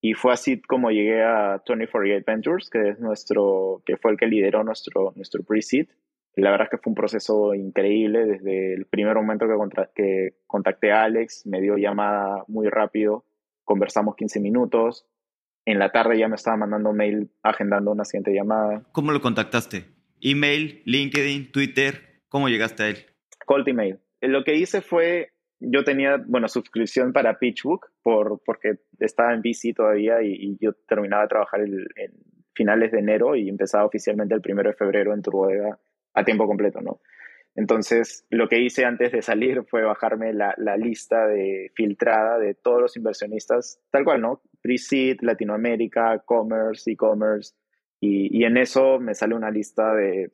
[0.00, 4.26] y fue así como llegué a 2048 Ventures, que es nuestro, que fue el que
[4.26, 5.88] lideró nuestro, nuestro pre-seed.
[6.36, 8.24] La verdad es que fue un proceso increíble.
[8.24, 13.24] Desde el primer momento que, que contacté a Alex, me dio llamada muy rápido,
[13.64, 15.04] conversamos 15 minutos.
[15.64, 18.84] En la tarde ya me estaba mandando mail agendando una siguiente llamada.
[18.92, 19.86] ¿Cómo lo contactaste?
[20.20, 22.22] ¿Email, LinkedIn, Twitter?
[22.28, 22.98] ¿Cómo llegaste a él?
[23.46, 23.98] Cold email.
[24.20, 29.74] Lo que hice fue yo tenía, bueno, suscripción para PitchBook por, porque estaba en VC
[29.74, 31.86] todavía y, yo terminaba de trabajar en
[32.54, 35.78] finales de enero y empezaba oficialmente el primero de febrero en Turbodega
[36.14, 37.00] a tiempo completo, ¿no?
[37.54, 42.54] Entonces, lo que hice antes de salir fue bajarme la, la lista de filtrada de
[42.54, 44.42] todos los inversionistas, tal cual, ¿no?
[44.60, 47.54] Pre-Seed, Latinoamérica, Commerce, E-Commerce,
[48.00, 50.30] y, y en eso me sale una lista de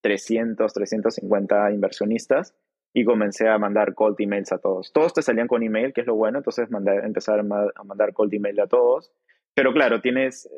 [0.00, 2.54] 300, 350 inversionistas
[2.96, 4.92] y comencé a mandar cold emails a todos.
[4.92, 8.32] Todos te salían con email, que es lo bueno, entonces mandé, empezar a mandar cold
[8.32, 9.10] email a todos.
[9.52, 10.48] Pero claro, tienes,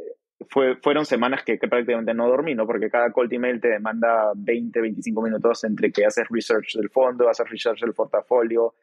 [0.50, 2.66] fue, fueron semanas que, prácticamente no dormí, ¿no?
[2.66, 7.26] Porque cada cold email te demanda 20, 25 minutos entre que haces research del fondo,
[7.30, 8.74] haces research del portafolio.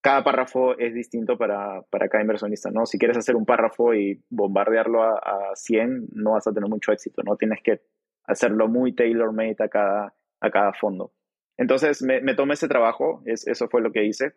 [0.00, 2.86] Cada párrafo es distinto para, para cada inversionista, ¿no?
[2.86, 6.92] Si quieres hacer un párrafo y bombardearlo a, a 100, no vas a tener mucho
[6.92, 7.36] éxito, ¿no?
[7.36, 7.80] Tienes que
[8.24, 11.12] hacerlo muy tailor-made a cada, a cada fondo.
[11.60, 14.32] Entonces me, tomé ese trabajo, es, eso fue lo que hice.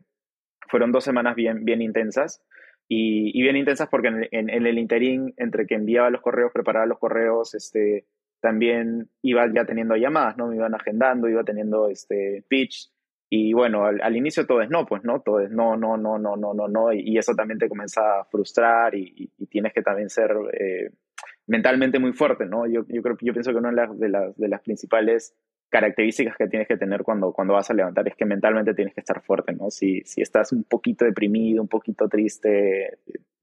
[0.67, 2.43] Fueron dos semanas bien, bien intensas
[2.89, 7.55] y, bien intensas porque en, el interín, entre que enviaba los correos, preparaba los correos,
[7.55, 8.07] este,
[8.41, 10.47] también iba ya teniendo llamadas, ¿no?
[10.47, 12.91] Me iban agendando, iba teniendo este, pitch.
[13.29, 16.35] Y bueno, al, inicio todo es no, pues no, todo es no, no, no, no,
[16.35, 16.91] no, no, no.
[16.91, 20.89] Y, eso también te comienza a frustrar y, tienes que también ser eh,
[21.47, 22.67] mentalmente muy fuerte, ¿no?
[22.67, 25.37] Yo, yo, creo, yo pienso que una de las, de las, de las principales
[25.73, 28.99] características que tienes que tener cuando, cuando vas a levantar es que mentalmente tienes que
[28.99, 29.71] estar fuerte, ¿no?
[29.71, 32.99] Si, si estás un poquito deprimido, un poquito triste,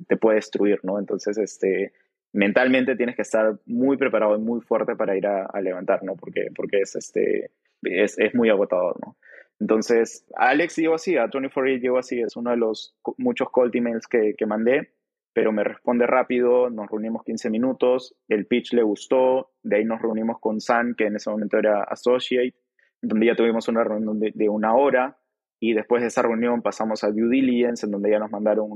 [0.07, 1.01] te puede destruir, ¿no?
[1.01, 1.93] Entonces, este,
[2.33, 6.15] mentalmente tienes que estar muy preparado y muy fuerte para ir a, levantar, ¿no?
[6.15, 7.51] Porque, porque es, este,
[7.83, 9.17] es, es, muy agotador, ¿no?
[9.59, 14.07] Entonces, Alex llegó así, a 24 llegó así, es uno de los muchos cold emails
[14.07, 14.91] que, que mandé
[15.33, 20.03] pero me responde rápido, nos reunimos 15 minutos, el pitch le gustó, de ahí nos
[20.03, 22.57] reunimos con San, que en ese momento era associate,
[23.01, 25.19] donde ya tuvimos una reunión de, una hora,
[25.61, 28.71] y después de esa reunión pasamos a due diligence, en donde ya nos mandaron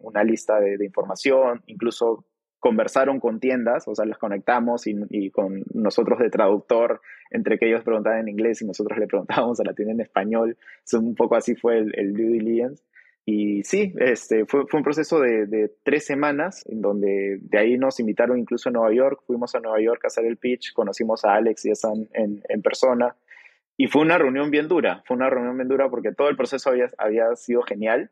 [0.00, 2.24] una lista de, información, incluso
[2.58, 7.00] conversaron con tiendas, o sea, las conectamos y, con nosotros de traductor,
[7.30, 10.56] entre que ellos preguntaban en inglés y nosotros le preguntábamos a la tienda en español,
[10.92, 12.82] un poco así fue el, el due diligence.
[13.24, 18.00] Y sí, este, fue, fue un proceso de, tres semanas, en donde de ahí nos
[18.00, 21.34] invitaron incluso a Nueva York, fuimos a Nueva York a hacer el pitch, conocimos a
[21.34, 23.16] Alex y a San en, en persona,
[23.76, 26.70] y fue una reunión bien dura, fue una reunión bien dura porque todo el proceso
[26.70, 28.10] había, había sido genial,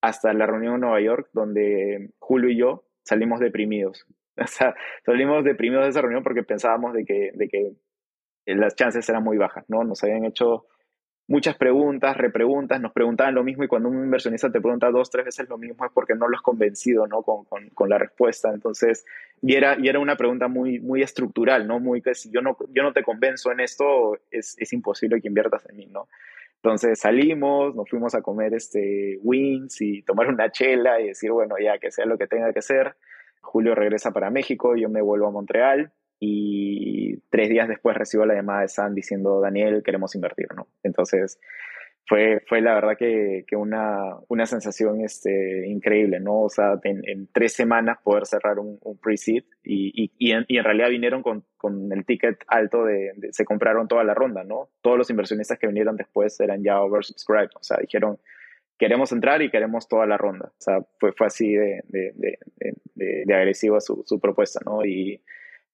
[0.00, 4.06] hasta la reunión en Nueva York, donde Julio y yo salimos deprimidos.
[4.40, 7.72] O sea, salimos deprimidos de esa reunión porque pensábamos de que, de que
[8.46, 9.82] las chances eran muy bajas, ¿no?
[9.82, 10.66] Nos habían hecho
[11.28, 15.26] muchas preguntas, repreguntas, nos preguntaban lo mismo y cuando un inversionista te pregunta dos, tres
[15.26, 17.22] veces lo mismo es porque no lo has convencido ¿no?
[17.22, 18.50] Con, con, con, la respuesta.
[18.52, 19.04] Entonces,
[19.42, 21.80] y era, y era una pregunta muy, muy estructural, ¿no?
[21.80, 25.28] Muy que si yo no, yo no te convenzo en esto, es, es imposible que
[25.28, 26.08] inviertas en mí, ¿no?
[26.56, 31.54] Entonces salimos, nos fuimos a comer este wings y tomar una chela y decir, bueno,
[31.62, 32.96] ya que sea lo que tenga que ser.
[33.42, 38.34] Julio regresa para México, yo me vuelvo a Montreal y tres días después recibo la
[38.34, 40.68] llamada de San diciendo, Daniel, queremos invertir, ¿no?
[40.82, 41.38] Entonces,
[42.08, 46.40] fue, fue la verdad que, que una, una sensación este, increíble, ¿no?
[46.40, 50.56] O sea, en, tres semanas poder cerrar un, un pre-seed y, y, y, en, y,
[50.56, 54.42] en, realidad vinieron con, con el ticket alto de, de, se compraron toda la ronda,
[54.42, 54.70] ¿no?
[54.80, 58.18] Todos los inversionistas que vinieron después eran ya oversubscribed, o sea, dijeron,
[58.78, 60.46] queremos entrar y queremos toda la ronda.
[60.46, 62.38] O sea, fue, fue así de, de,
[62.94, 64.82] de agresiva su, su propuesta, ¿no?
[64.84, 65.22] Y,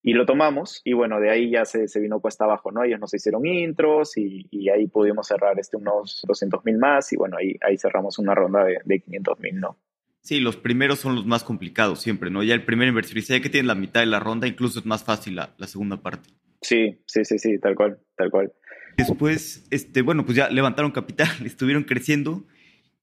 [0.07, 2.85] y lo tomamos y bueno, de ahí ya se, se vino cuesta abajo, ¿no?
[2.85, 7.17] Ellos nos hicieron intros y, y ahí pudimos cerrar este, unos 200 mil más y
[7.17, 9.79] bueno, ahí, ahí cerramos una ronda de, de 500 mil, ¿no?
[10.21, 12.43] Sí, los primeros son los más complicados siempre, ¿no?
[12.43, 15.05] Ya el primer inversionista, ya que tiene la mitad de la ronda, incluso es más
[15.05, 16.29] fácil la, la segunda parte.
[16.61, 18.53] Sí, sí, sí, sí, tal cual, tal cual.
[18.99, 22.47] Después, este, bueno, pues ya levantaron capital, estuvieron creciendo.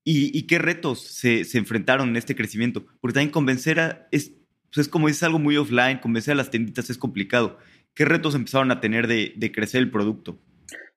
[0.03, 2.85] ¿Y, y qué retos se, se, enfrentaron en este crecimiento?
[3.01, 4.40] Porque también convencer a, es,
[4.73, 7.57] pues es como es algo muy offline, convencer a las tienditas es complicado.
[7.93, 10.37] ¿Qué retos empezaron a tener de, de crecer el producto?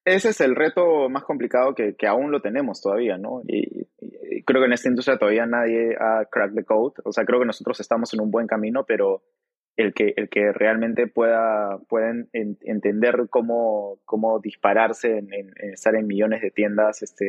[0.04, 3.42] Ese es el reto más complicado que, que aún lo tenemos todavía, ¿no?
[3.46, 6.94] Y, y, creo que en esta industria todavía nadie ha cracked the code.
[7.04, 9.22] O sea, creo que nosotros estamos en un buen camino, pero
[9.76, 15.72] el que, el que realmente pueda pueden en, entender cómo, cómo dispararse en, en, en,
[15.72, 17.24] estar en millones de tiendas este,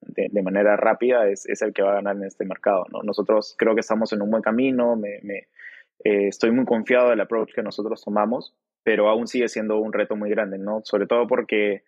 [0.00, 2.84] de, de manera rápida es, es, el que va a ganar en este mercado.
[2.92, 3.02] ¿no?
[3.02, 5.48] Nosotros creo que estamos en un buen camino, me, me,
[6.04, 10.16] eh, estoy muy confiado del approach que nosotros tomamos, pero aún sigue siendo un reto
[10.16, 10.80] muy grande, ¿no?
[10.84, 11.84] Sobre todo porque,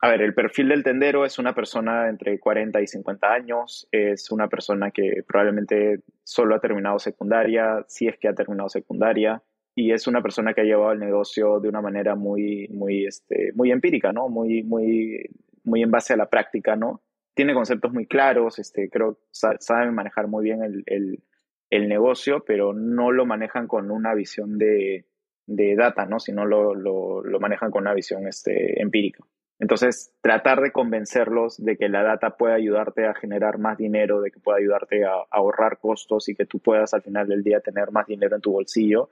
[0.00, 4.30] a ver, el perfil del tendero es una persona entre 40 y 50 años, es
[4.30, 9.42] una persona que probablemente solo ha terminado secundaria, si es que ha terminado secundaria,
[9.74, 13.52] y es una persona que ha llevado el negocio de una manera muy, muy, este,
[13.54, 14.28] muy empírica, ¿no?
[14.28, 15.28] Muy, muy,
[15.64, 17.02] muy en base a la práctica, ¿no?
[17.34, 21.22] Tiene conceptos muy claros, este, creo sabe manejar muy bien el, el
[21.70, 25.06] el negocio, pero no lo manejan con una visión de,
[25.46, 26.20] de data, ¿no?
[26.20, 29.24] sino lo, lo, manejan con una visión este, empírica.
[29.58, 34.30] Entonces, tratar de convencerlos de que la data puede ayudarte a generar más dinero, de
[34.30, 37.90] que pueda ayudarte a, ahorrar costos y que tú puedas al final del día tener
[37.90, 39.10] más dinero en tu bolsillo,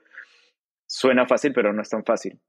[0.87, 2.39] suena fácil, pero no es tan fácil.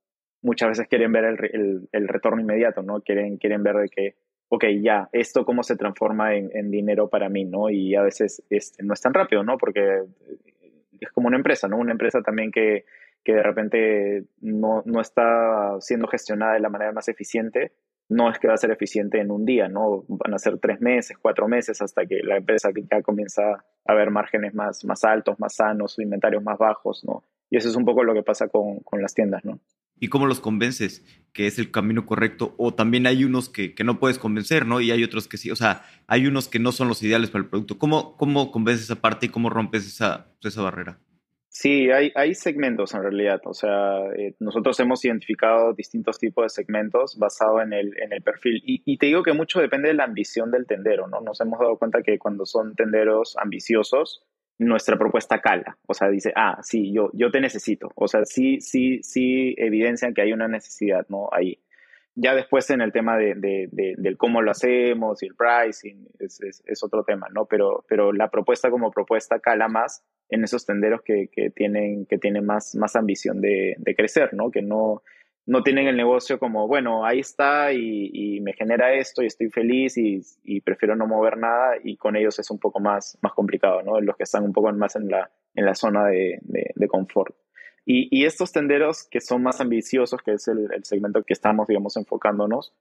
[0.43, 3.03] Muchas veces quieren ver el, el, el retorno inmediato, ¿no?
[3.03, 4.15] Quieren, quieren ver de que
[4.53, 7.71] ok, ya, esto cómo se transforma en, en dinero para mí, ¿no?
[7.71, 9.57] Y a veces este, no es tan rápido, ¿no?
[9.57, 10.03] Porque
[11.01, 11.79] es como una empresa, ¿no?
[11.79, 12.85] Una empresa también que,
[13.25, 17.73] que de repente no, no está siendo gestionada de la manera más eficiente,
[18.09, 20.05] no es que va a ser eficiente en un día, ¿no?
[20.09, 24.11] Van a ser tres meses, cuatro meses hasta que la empresa ya comienza a ver
[24.11, 27.23] márgenes más, más altos, más sanos, inventarios más bajos, ¿no?
[27.51, 29.61] Y eso es un poco lo que pasa con, con las tiendas, ¿no?
[30.01, 32.55] Y cómo los convences que es el camino correcto.
[32.59, 34.81] O también hay unos que, que, no puedes convencer, ¿no?
[34.81, 35.51] Y hay otros que sí.
[35.51, 37.79] O sea, hay unos que no son los ideales para el producto.
[37.79, 40.99] ¿Cómo, cómo convences esa parte y cómo rompes esa, esa barrera?
[41.53, 43.41] Sí, hay, hay segmentos en realidad.
[43.45, 48.23] O sea, eh, nosotros hemos identificado distintos tipos de segmentos basado en el, en el
[48.23, 48.63] perfil.
[48.65, 51.21] Y, y, te digo que mucho depende de la ambición del tendero, ¿no?
[51.21, 54.25] Nos hemos dado cuenta que cuando son tenderos ambiciosos,
[54.61, 55.79] nuestra propuesta cala.
[55.87, 57.91] O sea, dice, ah, sí, yo, yo te necesito.
[57.95, 61.29] O sea, sí, sí, sí evidencian que hay una necesidad, ¿no?
[61.33, 61.59] Ahí.
[62.15, 66.09] Ya después en el tema de, de, de del cómo lo hacemos y el pricing
[66.19, 67.47] es, es, es, otro tema, ¿no?
[67.47, 72.19] Pero, pero la propuesta como propuesta cala más en esos tenderos que, que tienen, que
[72.19, 74.51] tienen más, más ambición de, de crecer, ¿no?
[74.51, 75.03] Que no,
[75.47, 79.97] no tienen el negocio como, bueno, ahí está y, me genera esto y estoy feliz
[79.97, 84.01] y, prefiero no mover nada y con ellos es un poco más, más complicado, ¿no?
[84.01, 87.35] Los que están un poco más en la, en la zona de, de, confort.
[87.85, 91.97] Y, y, estos tenderos que son más ambiciosos, que es el, segmento que estamos, digamos,
[91.97, 92.73] enfocándonos,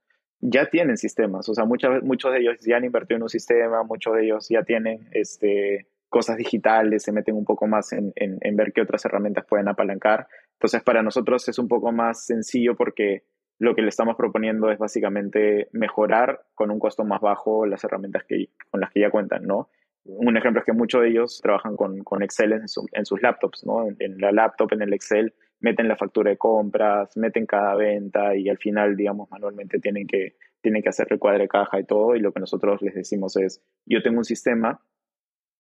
[0.42, 3.84] ya tienen sistemas, o sea, muchas, muchos de ellos ya han invertido en un sistema,
[3.84, 8.56] muchos de ellos ya tienen este, cosas digitales, se meten un poco más en, en
[8.56, 10.28] ver qué otras herramientas pueden apalancar.
[10.60, 13.24] Entonces, para nosotros es un poco más sencillo porque
[13.60, 18.24] lo que le estamos proponiendo es básicamente mejorar con un costo más bajo las herramientas
[18.28, 19.70] que, con las que ya cuentan, ¿no?
[20.06, 23.88] un ejemplo es que muchos de ellos trabajan con, con Excel en, sus laptops, ¿no?
[24.00, 28.50] En, la laptop, en el Excel, meten la factura de compras, meten cada venta y
[28.50, 32.16] al final, digamos, manualmente tienen que, tienen que hacer el cuadro de caja y todo.
[32.16, 34.82] Y lo que nosotros les decimos es, yo tengo un sistema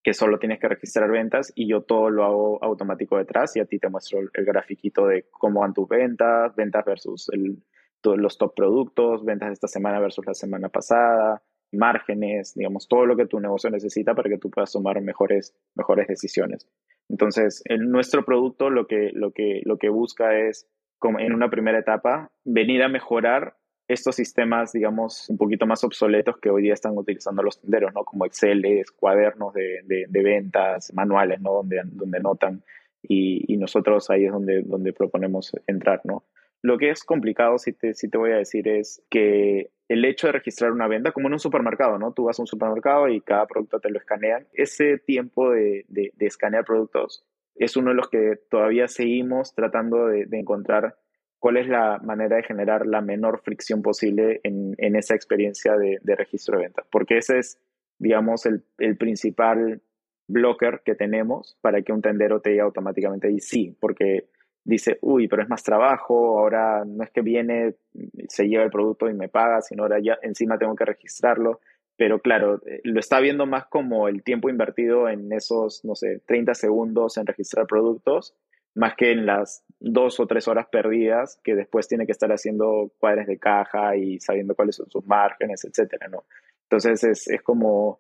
[0.04, 3.66] que solo tienes que registrar ventas y yo todo lo hago automático detrás y a
[3.66, 7.62] ti te muestro el, grafiquito de cómo van tus ventas, ventas versus el,
[8.04, 13.18] los top productos, ventas de esta semana versus la semana pasada, márgenes, digamos, todo lo
[13.18, 16.68] que tu negocio necesita para que tú puedas tomar mejores, mejores decisiones.
[17.10, 21.50] Entonces, en nuestro producto lo que, lo que, lo que busca es, como en una
[21.50, 23.56] primera etapa, venir a mejorar
[23.90, 28.06] estos sistemas, digamos, un poquito más obsoletos que hoy día están utilizando los tenderos, ¿no?
[28.06, 28.64] Como Excel,
[28.96, 31.54] cuadernos de, de, ventas, manuales, ¿no?
[31.54, 32.64] Donde, donde notan.
[33.02, 36.24] Y, nosotros ahí es donde, donde proponemos entrar, ¿no?
[36.62, 40.28] Lo que es complicado, si te, si te voy a decir, es que el hecho
[40.28, 42.14] de registrar una venta, como en un supermercado, ¿no?
[42.14, 44.46] Tú vas a un supermercado y cada producto te lo escanean.
[44.54, 47.26] Ese tiempo de, de, escanear productos
[47.56, 50.96] es uno de los que todavía seguimos tratando de, encontrar
[51.40, 56.58] cuál es la manera de generar la menor fricción posible en, esa experiencia de, registro
[56.58, 56.86] de ventas.
[56.92, 57.60] Porque ese es,
[57.98, 59.82] digamos, el, el principal
[60.28, 64.28] blocker que tenemos para que un tendero te diga automáticamente y sí, porque
[64.64, 67.76] dice, uy, pero es más trabajo, ahora no es que viene,
[68.28, 71.60] se lleva el producto y me paga, sino ahora ya encima tengo que registrarlo.
[71.98, 76.22] Pero claro, eh, lo está viendo más como el tiempo invertido en esos, no sé,
[76.26, 78.36] 30 segundos en registrar productos,
[78.80, 82.94] más que en las dos o tres horas perdidas que después tiene que estar haciendo
[82.98, 86.24] cuadres de caja y sabiendo cuáles son sus márgenes, etcétera, ¿no?
[86.64, 88.00] Entonces es, es como,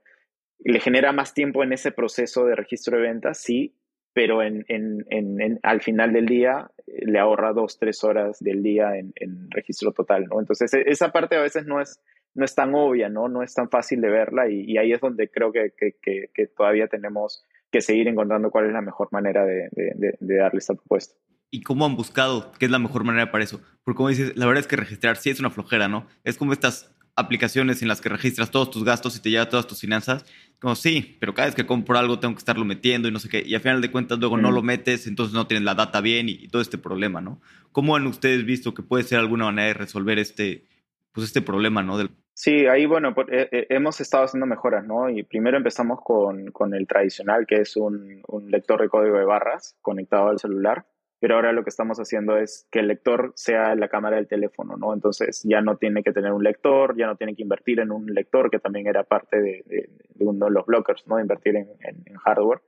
[0.59, 3.75] le genera más tiempo en ese proceso de registro de ventas, sí,
[4.13, 8.63] pero en, en, en, al final del día eh, le ahorra dos, tres horas del
[8.63, 9.13] día en,
[9.51, 10.39] registro total, ¿no?
[10.39, 11.99] Entonces, e, esa parte a veces no es,
[12.35, 13.27] no es tan obvia, ¿no?
[13.27, 16.87] No es tan fácil de verla y, ahí es donde creo que, que, que, todavía
[16.87, 21.15] tenemos que seguir encontrando cuál es la mejor manera de, de, de, darle esta propuesta.
[21.51, 23.61] ¿Y cómo han buscado qué es la mejor manera para eso?
[23.83, 26.07] Porque como dices, la verdad es que registrar sí es una flojera, ¿no?
[26.23, 29.67] Es como estas aplicaciones en las que registras todos tus gastos y te lleva todas
[29.67, 30.25] tus finanzas.
[30.59, 33.29] Como sí, pero cada vez que compro algo tengo que estarlo metiendo y no sé
[33.29, 33.43] qué.
[33.45, 36.29] Y al final de cuentas luego no lo metes, entonces no tienes la data bien
[36.29, 37.41] y, todo este problema, ¿no?
[37.71, 40.65] ¿Cómo han ustedes visto que puede ser alguna manera de resolver este,
[41.11, 41.97] pues este problema, ¿no?
[41.97, 42.09] Del...
[42.41, 45.09] Sí, ahí, bueno, eh, eh, hemos estado haciendo mejoras, ¿no?
[45.09, 49.77] Y primero empezamos con, con el tradicional, que es un, lector de código de barras
[49.81, 50.85] conectado al celular
[51.19, 54.77] pero ahora lo que estamos haciendo es que el lector sea la cámara del teléfono,
[54.77, 54.93] ¿no?
[54.93, 58.05] Entonces ya no tiene que tener un lector, ya no tiene que invertir en un
[58.05, 61.19] lector, que también era parte de, uno de los blockers, ¿no?
[61.19, 62.61] Invertir en, hardware,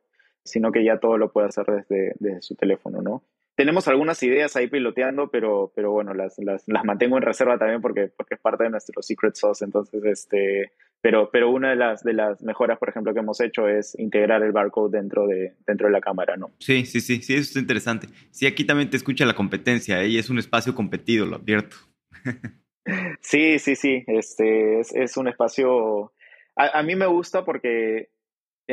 [0.43, 3.23] sino que ya todo lo puede hacer desde, desde, su teléfono, ¿no?
[3.55, 7.81] Tenemos algunas ideas ahí piloteando, pero, pero bueno, las, las, las mantengo en reserva también
[7.81, 12.03] porque, porque es parte de nuestro secret sauce, entonces este, pero, pero una de las,
[12.03, 15.87] de las mejoras, por ejemplo, que hemos hecho es integrar el barcode dentro de, dentro
[15.87, 16.51] de la cámara, ¿no?
[16.59, 18.07] Sí, sí, sí, sí, eso es interesante.
[18.29, 20.09] Sí, aquí también te escucha la competencia ¿eh?
[20.09, 21.75] y es un espacio competido, lo advierto.
[23.21, 26.13] sí, sí, sí, este, es, es un espacio...
[26.55, 28.09] A, a, mí me gusta porque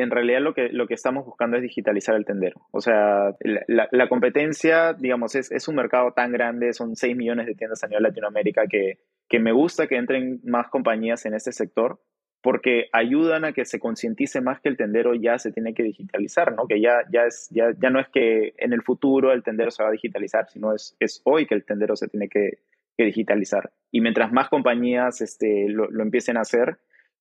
[0.03, 2.61] en realidad lo que, lo que estamos buscando es digitalizar el tendero.
[2.71, 7.47] O sea, la, la, competencia, digamos, es, es, un mercado tan grande, son 6 millones
[7.47, 11.53] de tiendas a nivel Latinoamérica que, que me gusta que entren más compañías en este
[11.53, 12.01] sector
[12.41, 16.55] porque ayudan a que se concientice más que el tendero ya se tiene que digitalizar,
[16.55, 16.67] ¿no?
[16.67, 19.83] Que ya, ya, es, ya, ya no es que en el futuro el tendero se
[19.83, 22.59] va a digitalizar, sino es, es hoy que el tendero se tiene que,
[22.97, 23.71] que digitalizar.
[23.91, 26.79] Y mientras más compañías este, lo, lo, empiecen a hacer,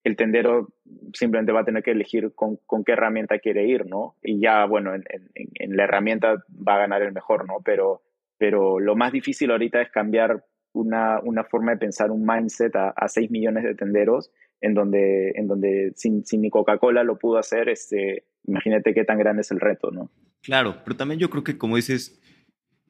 [0.08, 0.70] el tendero
[1.14, 4.16] simplemente va a tener que elegir con, con qué herramienta quiere ir, ¿no?
[4.24, 7.56] Y ya, bueno, en, la herramienta va a ganar el mejor, ¿no?
[7.64, 8.02] Pero,
[8.38, 10.44] pero lo más difícil ahorita es cambiar
[10.74, 15.32] una, una forma de pensar, un mindset a, a 6 millones de tenderos en donde,
[15.36, 19.52] en donde sin, sin ni Coca-Cola lo pudo hacer, este, imagínate qué tan grande es
[19.52, 20.12] el reto, ¿no?
[20.42, 22.22] Claro, pero también yo creo que como dices,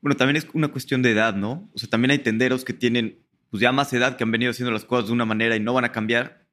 [0.02, 1.70] bueno, también es una cuestión de edad, ¿no?
[1.74, 4.72] O sea, también hay tenderos que tienen pues ya más edad, que han venido haciendo
[4.72, 6.47] las cosas de una manera y no van a cambiar,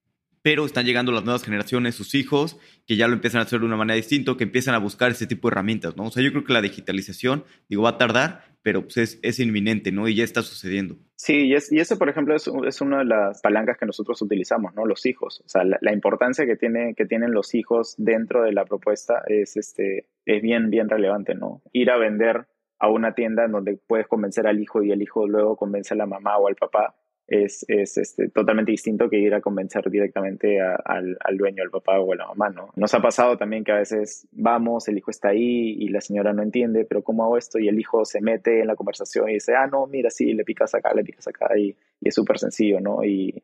[0.44, 3.64] pero están llegando las nuevas generaciones, sus hijos, que ya lo empiezan a hacer de
[3.64, 6.04] una manera distinta, que empiezan a buscar ese tipo de herramientas, ¿no?
[6.04, 9.40] O sea, yo creo que la digitalización, digo, va a tardar, pero pues es, es
[9.40, 10.06] inminente, ¿no?
[10.06, 10.96] Y ya está sucediendo.
[11.16, 14.20] Sí, y, es, y ese, por ejemplo, es, es, una de las palancas que nosotros
[14.20, 14.84] utilizamos, ¿no?
[14.84, 15.40] Los hijos.
[15.46, 19.56] O sea, la, importancia que, tiene, que tienen los hijos dentro de la propuesta es,
[19.56, 21.62] este, es bien, bien relevante, ¿no?
[21.72, 22.48] Ir a vender
[22.78, 25.96] a una tienda en donde puedes convencer al hijo y el hijo luego convence a
[25.96, 26.94] la mamá o al papá
[27.26, 31.98] es, es este, totalmente distinto que ir a convencer directamente al, al, dueño, al papá
[31.98, 32.70] o a la mamá, ¿no?
[32.76, 36.32] Nos ha pasado también que a veces vamos, el hijo está ahí y la señora
[36.32, 37.58] no entiende, pero ¿cómo hago esto?
[37.58, 40.44] Y el hijo se mete en la conversación y dice, ah, no, mira, sí, le
[40.44, 43.02] picas acá, le picas acá y, y es súper sencillo, ¿no?
[43.04, 43.42] Y,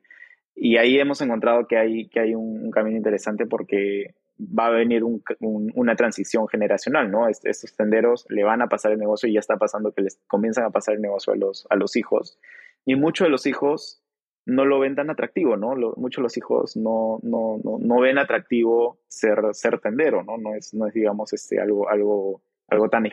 [0.55, 5.03] y, ahí hemos encontrado que hay, que hay un, camino interesante porque va a venir
[5.41, 7.29] una transición generacional, ¿no?
[7.29, 10.65] estos tenderos le van a pasar el negocio y ya está pasando que les comienzan
[10.65, 12.39] a pasar el negocio a los, a los hijos.
[12.85, 14.03] Y muchos de los hijos
[14.47, 15.75] no lo ven tan atractivo, ¿no?
[15.97, 20.39] muchos de los hijos no, no, no, no, ven atractivo ser, ser tendero, ¿no?
[20.39, 23.05] No es, no es digamos, este, algo, algo, algo tan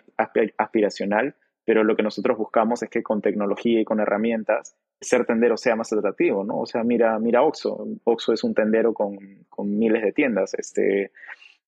[0.57, 5.57] aspiracional, pero lo que nosotros buscamos es que con tecnología y con herramientas ser tendero
[5.57, 6.59] sea más atractivo, ¿no?
[6.59, 7.86] O sea, mira, mira Oxo.
[8.05, 9.18] Oxo es un tendero con,
[9.49, 10.53] con miles de tiendas.
[10.53, 11.11] Este,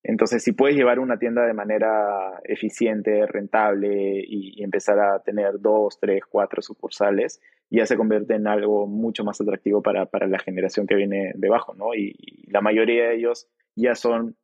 [0.04, 6.00] entonces, si puedes llevar una tienda de manera eficiente, rentable y, empezar a tener dos,
[6.00, 10.88] tres, cuatro sucursales, ya se convierte en algo mucho más atractivo para, para la generación
[10.88, 11.94] que viene debajo, ¿no?
[11.96, 12.16] Y,
[12.48, 14.36] la mayoría de ellos ya son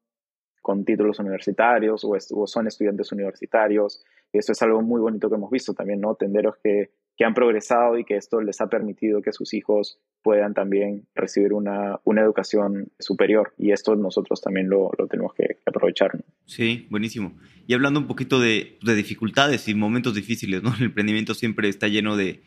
[0.61, 4.03] con títulos universitarios o, son estudiantes universitarios.
[4.31, 6.15] Eso es algo muy bonito que hemos visto también, ¿no?
[6.15, 10.53] Tenderos que que han progresado y que esto les ha permitido que sus hijos puedan
[10.53, 13.53] también recibir una, una educación superior.
[13.57, 16.11] Y esto nosotros también lo, lo tenemos que, aprovechar.
[16.45, 17.37] Sí, buenísimo.
[17.67, 20.73] Y hablando un poquito de, de, dificultades y momentos difíciles, ¿no?
[20.77, 22.43] El emprendimiento siempre está lleno de,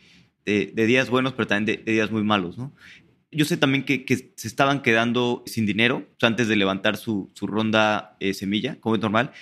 [0.75, 2.73] de, días buenos, pero también de, días muy malos, ¿no?
[3.31, 8.33] Yo sé también que, se estaban quedando sin dinero antes de levantar su, ronda eh,
[8.33, 9.33] semilla, como es normal.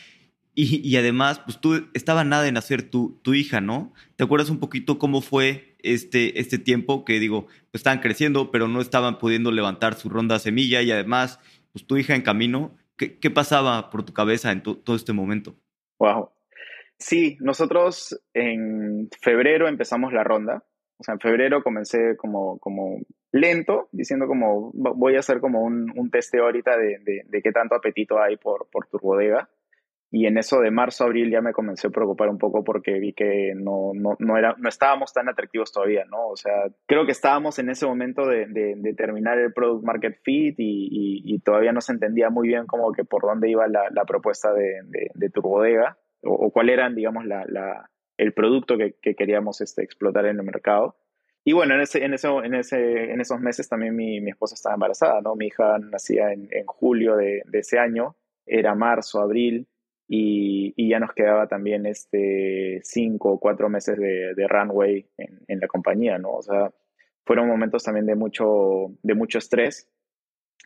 [0.59, 3.93] Y, además, pues tú estaba nada de nacer tu, tu hija, ¿no?
[4.17, 8.67] ¿Te acuerdas un poquito cómo fue este, este tiempo que digo, pues estaban creciendo, pero
[8.67, 11.41] no estaban pudiendo levantar su ronda semilla y además,
[11.73, 15.55] pues tu hija en camino, ¿qué, qué pasaba por tu cabeza en todo este momento?
[15.99, 16.31] Wow.
[16.99, 20.65] Sí, nosotros en febrero empezamos la ronda.
[20.99, 22.99] O sea, en febrero comencé como, como
[23.33, 27.53] lento, diciendo como voy a hacer como un, un testeo ahorita de, de, de, qué
[27.53, 29.49] tanto apetito hay por, por tu bodega.
[30.11, 33.13] Y en eso de marzo, abril ya me comencé a preocupar un poco porque vi
[33.13, 36.29] que no, no, no, era, no estábamos tan atractivos todavía, ¿no?
[36.29, 36.53] O sea,
[36.87, 41.39] creo que estábamos en ese momento de, de, terminar el Product Market Fit y, y,
[41.41, 44.81] todavía no se entendía muy bien como que por dónde iba la, la propuesta de,
[45.13, 49.61] de, tu bodega o, o, cuál era, digamos, la, la, el producto que, que queríamos
[49.61, 50.97] este, explotar en el mercado.
[51.45, 54.55] Y bueno, en, ese, en, eso, en, ese, en esos meses también mi, mi esposa
[54.55, 55.37] estaba embarazada, ¿no?
[55.37, 59.69] Mi hija nacía en, en julio de, ese año, era marzo, abril
[60.09, 65.41] y, y, ya nos quedaba también este cinco o cuatro meses de, de runway en,
[65.47, 66.33] en, la compañía, ¿no?
[66.33, 66.73] O sea,
[67.25, 69.89] fueron momentos también de mucho, de mucho estrés,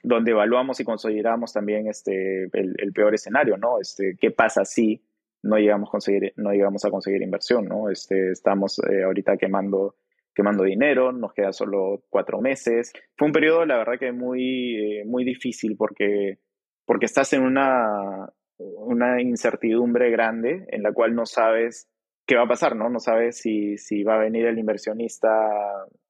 [0.03, 3.81] donde evaluamos y consideramos también este, el, el, peor escenario, ¿no?
[3.81, 5.03] Este, ¿Qué pasa si
[5.43, 7.91] no llegamos a conseguir, no llegamos a conseguir inversión, ¿no?
[7.91, 9.97] Este, estamos eh, ahorita quemando,
[10.35, 12.93] quemando dinero, nos queda solo cuatro meses.
[13.17, 16.39] Fue un periodo, la verdad, que muy, eh, muy difícil porque,
[16.85, 18.29] porque estás en una,
[18.59, 21.89] una incertidumbre grande en la cual no sabes
[22.27, 22.89] qué va a pasar, ¿no?
[22.89, 25.29] No sabes si, si va a venir el inversionista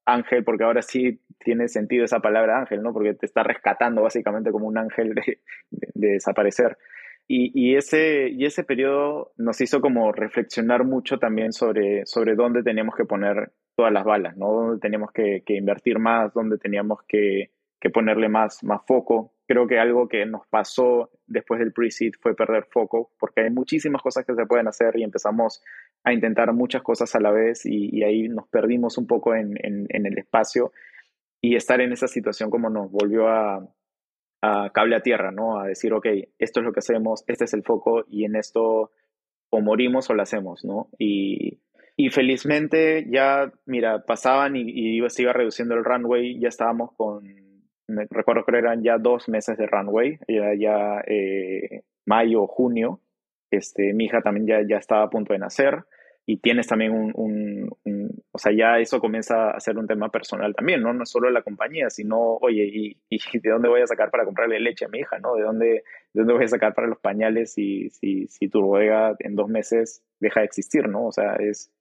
[0.05, 2.93] ángel, porque ahora sí tiene sentido esa palabra ángel, ¿no?
[2.93, 5.39] Porque te está rescatando básicamente como un ángel de,
[5.95, 6.77] desaparecer.
[7.27, 12.61] Y, y, ese, y ese periodo nos hizo como reflexionar mucho también sobre, sobre dónde
[12.61, 14.51] teníamos que poner todas las balas, ¿no?
[14.51, 17.51] Dónde teníamos que, que invertir más, dónde teníamos que,
[17.81, 19.33] que ponerle más, más foco.
[19.47, 24.01] Creo que algo que nos pasó después del pre-seed fue perder foco, porque hay muchísimas
[24.01, 25.61] cosas que se pueden hacer y empezamos
[26.03, 30.05] a intentar muchas cosas a la vez y, ahí nos perdimos un poco en, en,
[30.05, 30.71] el espacio
[31.41, 33.67] y estar en esa situación como nos volvió a,
[34.41, 35.59] a cable a tierra, ¿no?
[35.59, 36.07] A decir, ok,
[36.39, 38.91] esto es lo que hacemos, este es el foco y en esto
[39.49, 40.89] o morimos o lo hacemos, ¿no?
[40.97, 41.59] Y,
[41.97, 44.63] y felizmente ya, mira, pasaban y,
[44.97, 47.23] y se iba reduciendo el runway, ya estábamos con
[47.91, 53.01] me recuerdo que eran ya dos meses de runway, era ya eh, mayo, junio.
[53.51, 55.83] Este, mi hija también ya, ya estaba a punto de nacer
[56.25, 57.69] y tienes también un,
[58.31, 60.93] o sea, ya eso comienza a ser un tema personal también, ¿no?
[60.93, 64.59] No solo la compañía, sino, oye, ¿y, ¿y, de dónde voy a sacar para comprarle
[64.59, 65.35] leche a mi hija, ¿no?
[65.35, 69.15] ¿De dónde, de dónde voy a sacar para los pañales si, si, si tu bodega
[69.19, 71.07] en dos meses deja de existir, ¿no?
[71.07, 71.71] O sea, es,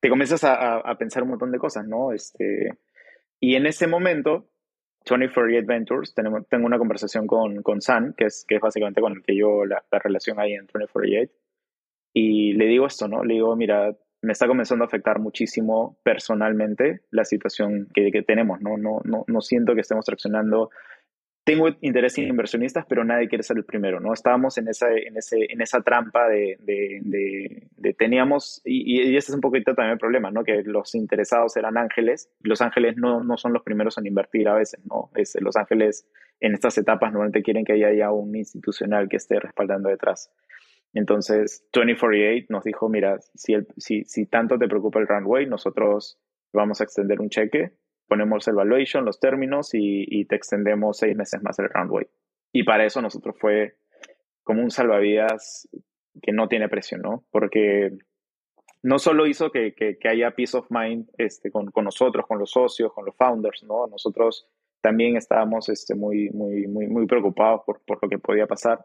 [0.00, 2.12] te comienzas a, a pensar un montón de cosas, ¿no?
[2.12, 2.76] Este,
[3.40, 4.48] y en ese momento,
[5.08, 9.12] 24 Ventures, tenemos, tengo una conversación con, con San, que es, que es básicamente con
[9.12, 11.00] el que yo la, la relación ahí en 24
[12.12, 13.24] y le digo esto, ¿no?
[13.24, 18.60] Le digo, mira, me está comenzando a afectar muchísimo personalmente la situación que, que tenemos,
[18.60, 18.76] ¿no?
[18.76, 20.70] No, no, no siento que estemos traccionando
[21.48, 24.12] tengo interés en inversionistas, pero nadie quiere ser el primero, ¿no?
[24.12, 27.00] Estábamos en esa, en ese, en esa trampa de, de,
[27.74, 30.44] de, teníamos, y, y, ese es un poquito también el problema, ¿no?
[30.44, 34.56] Que los interesados eran ángeles, los ángeles no, no son los primeros en invertir a
[34.56, 35.08] veces, ¿no?
[35.14, 36.06] Es, los ángeles
[36.40, 40.30] en estas etapas normalmente quieren que haya un institucional que esté respaldando detrás.
[40.94, 46.18] Entonces, 2048 nos dijo, mira, si, si, si tanto te preocupa el runway, nosotros
[46.52, 47.74] vamos a extender un cheque
[48.08, 52.06] ponemos el valuation, los términos y, te extendemos seis meses más el runway.
[52.52, 53.76] Y para eso nosotros fue
[54.42, 55.68] como un salvavidas
[56.22, 57.24] que no tiene precio, ¿no?
[57.30, 57.92] Porque
[58.82, 62.50] no solo hizo que, que, haya peace of mind este, con, con, nosotros, con los
[62.50, 63.86] socios, con los founders, ¿no?
[63.86, 64.48] Nosotros
[64.80, 68.84] también estábamos este, muy, muy, muy, muy preocupados por, por lo que podía pasar,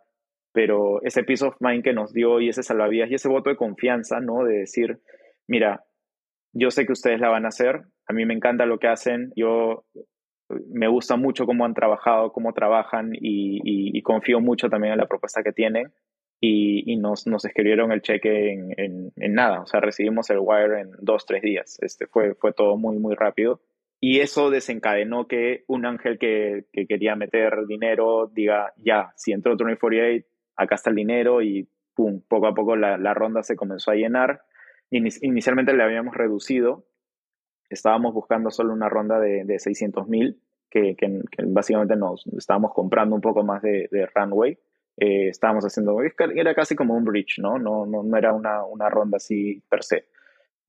[0.53, 3.57] pero ese peace of mind que nos dio y ese salvavidas y ese voto de
[3.57, 4.43] confianza, ¿no?
[4.45, 4.99] De decir,
[5.47, 5.83] mira,
[6.53, 9.33] yo sé que ustedes la van a hacer, a mí me encanta lo que hacen,
[9.35, 9.85] yo
[10.69, 15.07] me gusta mucho cómo han trabajado, cómo trabajan y, y, confío mucho también en la
[15.07, 15.91] propuesta que tienen
[16.39, 20.91] y, nos, nos, escribieron el cheque en, en, nada, o sea, recibimos el wire en
[20.99, 23.61] dos, tres días, este, fue, fue todo muy, muy rápido
[23.99, 29.55] y eso desencadenó que un ángel que, que quería meter dinero diga, ya, si entró
[29.55, 33.91] 2048, acá está el dinero y pum, poco a poco la, la ronda se comenzó
[33.91, 34.43] a llenar.
[34.89, 36.85] Inicialmente le habíamos reducido,
[37.69, 40.39] estábamos buscando solo una ronda de, de 600 mil,
[40.69, 44.57] que, que, básicamente nos estábamos comprando un poco más de, de runway.
[44.97, 45.97] Eh, estábamos haciendo,
[46.35, 47.57] era casi como un bridge, ¿no?
[47.57, 50.05] No, no, no era una, una ronda así per se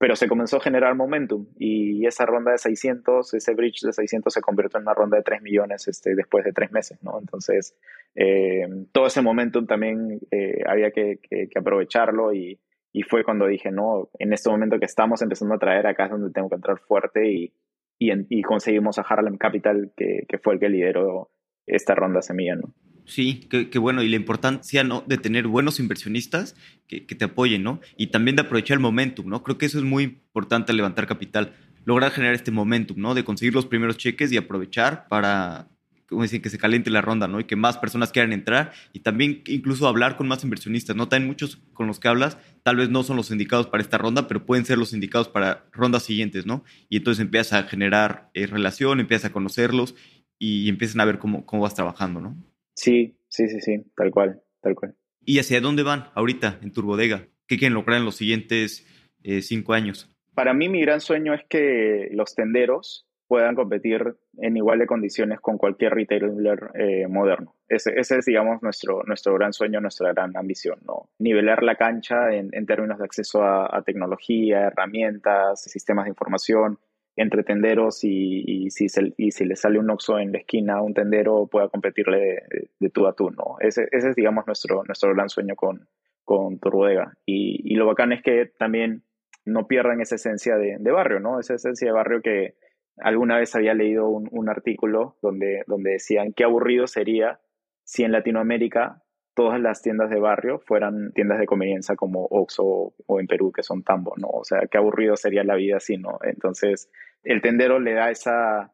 [0.04, 4.34] pero se comenzó a generar momentum y esa ronda de 600, ese bridge de 600
[4.34, 7.18] se convirtió en una ronda de 3 millones este, después de tres meses, ¿no?
[7.18, 7.74] Entonces,
[8.14, 11.20] eh, todo ese momentum también eh, había que,
[11.56, 12.60] aprovecharlo y,
[13.08, 16.32] fue cuando dije, no, en este momento que estamos empezando a traer acá es donde
[16.32, 17.54] tengo que entrar fuerte y,
[17.98, 21.30] y, conseguimos a Harlem Capital, que, fue el que lideró
[21.64, 22.58] esta ronda semilla.
[23.06, 24.02] Sí, qué, bueno.
[24.02, 25.04] Y la importancia ¿no?
[25.06, 26.56] de tener buenos inversionistas
[26.88, 27.80] que, te apoyen, ¿no?
[27.96, 29.42] Y también de aprovechar el momentum, ¿no?
[29.42, 31.54] Creo que eso es muy importante al levantar capital.
[31.84, 33.14] Lograr generar este momentum, ¿no?
[33.14, 35.68] De conseguir los primeros cheques y aprovechar para,
[36.08, 37.40] como decir, que se caliente la ronda, ¿no?
[37.40, 41.08] Y que más personas quieran entrar y también incluso hablar con más inversionistas, ¿no?
[41.08, 44.26] También muchos con los que hablas tal vez no son los indicados para esta ronda,
[44.28, 46.64] pero pueden ser los indicados para rondas siguientes, ¿no?
[46.88, 49.94] Y entonces empiezas a generar eh, relación, empiezas a conocerlos
[50.38, 52.53] y empiezan a ver cómo, cómo vas trabajando, ¿no?
[52.74, 54.94] Sí, sí, sí, sí, tal cual, tal cual.
[55.24, 57.28] ¿Y hacia dónde van ahorita en Turbodega?
[57.46, 58.86] ¿Qué quieren lograr en los siguientes
[59.22, 60.10] eh, cinco años?
[60.34, 65.40] Para mí mi gran sueño es que los tenderos puedan competir en igual de condiciones
[65.40, 67.54] con cualquier retailer eh, moderno.
[67.68, 71.08] Ese, ese, es, digamos, nuestro, nuestro gran sueño, nuestra gran ambición, ¿no?
[71.18, 76.78] Nivelar la cancha en, en términos de acceso a, a, tecnología, herramientas, sistemas de información,
[77.16, 78.86] entre tenderos y, si,
[79.16, 82.42] y si le sale un Oxxo en la esquina, un tendero pueda competirle
[82.80, 83.56] de, tú a tú, ¿no?
[83.60, 85.88] Ese, ese, es, digamos, nuestro, nuestro gran sueño con,
[86.24, 87.16] con Turbodega.
[87.24, 89.04] Y, y lo bacán es que también
[89.44, 91.38] no pierdan esa esencia de, de, barrio, ¿no?
[91.38, 92.54] Esa esencia de barrio que
[92.98, 97.40] alguna vez había leído un, un artículo donde, donde decían qué aburrido sería
[97.84, 99.03] si en Latinoamérica
[99.34, 103.62] todas las tiendas de barrio fueran tiendas de conveniencia como Oxxo o en Perú, que
[103.62, 104.28] son tambo, ¿no?
[104.28, 106.18] O sea, qué aburrido sería la vida así, ¿no?
[106.22, 106.90] Entonces,
[107.24, 108.72] el tendero le da esa...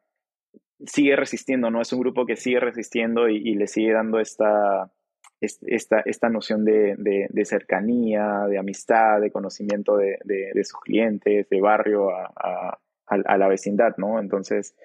[0.85, 1.81] sigue resistiendo, ¿no?
[1.81, 4.91] Es un grupo que sigue resistiendo y, le sigue dando esta,
[5.39, 11.61] esta, esta noción de, de, cercanía, de amistad, de conocimiento de, de sus clientes, de
[11.61, 12.79] barrio a, a,
[13.11, 14.19] a, la vecindad, ¿no?
[14.19, 14.75] Entonces,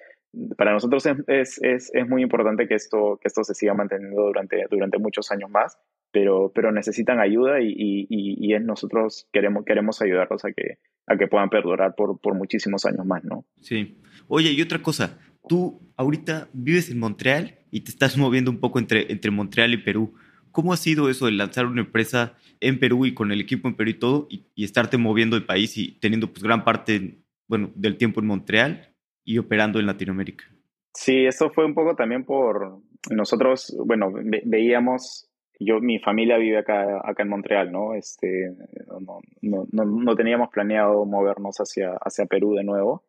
[0.57, 4.65] para nosotros es, es, es, muy importante que esto, que esto se siga manteniendo durante,
[4.69, 5.77] durante muchos años más,
[6.11, 11.27] pero, pero necesitan ayuda y, y, y nosotros queremos, queremos ayudarlos a que, a que
[11.27, 13.45] puedan perdurar por, por muchísimos años más, ¿no?
[13.61, 13.97] Sí.
[14.27, 18.79] Oye, y otra cosa, tú ahorita vives en Montreal y te estás moviendo un poco
[18.79, 20.13] entre, entre Montreal y Perú.
[20.51, 23.75] ¿Cómo ha sido eso de lanzar una empresa en Perú y con el equipo en
[23.75, 27.71] Perú y todo y, y estarte moviendo el país y teniendo pues gran parte, bueno,
[27.75, 28.96] del tiempo en Montreal
[29.27, 30.45] y operando en Latinoamérica?
[30.93, 32.79] Sí, eso fue un poco también por
[33.11, 34.11] nosotros, bueno,
[34.45, 37.93] veíamos, yo, mi familia vive acá, acá en Montreal, ¿no?
[37.93, 38.55] Este,
[38.87, 43.03] no, no, no, teníamos planeado movernos hacia, hacia Perú de nuevo.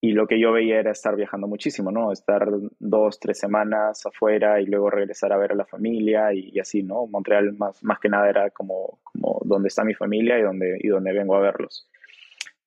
[0.00, 2.12] Y lo que yo veía era estar viajando muchísimo, ¿no?
[2.12, 2.48] Estar
[2.78, 7.08] dos, tres semanas afuera y luego regresar a ver a la familia y, así, ¿no?
[7.08, 10.86] Montreal más, más que nada era como, como donde está mi familia y donde, y
[10.86, 11.90] donde vengo a verlos.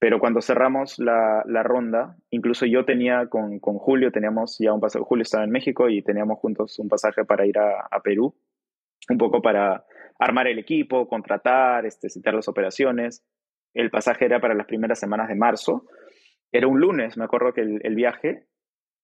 [0.02, 5.06] Pero cuando cerramos la, ronda, incluso yo tenía con, con, Julio, teníamos ya un pasaje,
[5.06, 8.34] Julio estaba en México y teníamos juntos un pasaje para ir a, a Perú,
[9.10, 9.86] un poco para
[10.18, 13.24] armar el equipo, contratar, este, citar las operaciones.
[13.76, 15.86] El pasaje era para las primeras semanas de marzo.
[16.52, 18.47] Era un lunes, me acuerdo que el, el viaje,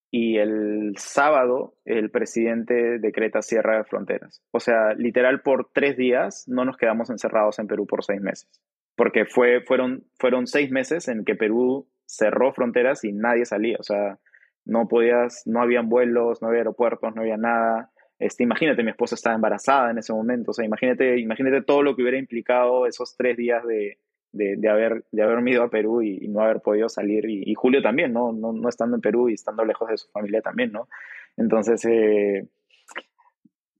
[0.10, 4.41] y el sábado el presidente decreta cierre de fronteras.
[4.50, 8.50] O sea, literal por tres días no nos quedamos encerrados en Perú por seis meses
[8.98, 13.84] porque fue, fueron, fueron seis meses en que Perú cerró fronteras y nadie salía, o
[13.84, 14.18] sea,
[14.66, 17.91] no podías, no habían vuelos, no había aeropuertos, no había nada.
[18.20, 21.95] Este, imagínate, mi esposa estaba embarazada en ese momento, o sea, imagínate, imagínate todo lo
[21.95, 24.00] que hubiera implicado esos tres días de,
[24.32, 27.84] de, de haber, de haberme ido a Perú y, no haber podido salir, y, Julio
[27.84, 28.34] también, ¿no?
[28.34, 28.52] ¿no?
[28.52, 28.68] ¿no?
[28.68, 30.89] estando en Perú y estando lejos de su familia también, ¿no?
[31.38, 32.48] Entonces, eh,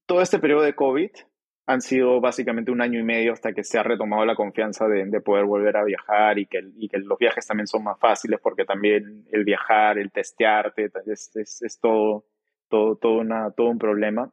[0.06, 1.10] todo este periodo de COVID
[1.68, 5.04] han sido básicamente un año y medio hasta que se ha retomado la confianza de,
[5.06, 8.40] de poder volver a viajar y que, y que, los viajes también son más fáciles
[8.42, 12.24] porque también el viajar, el testearte, es, es, todo,
[12.70, 14.32] todo, todo, una, todo un problema.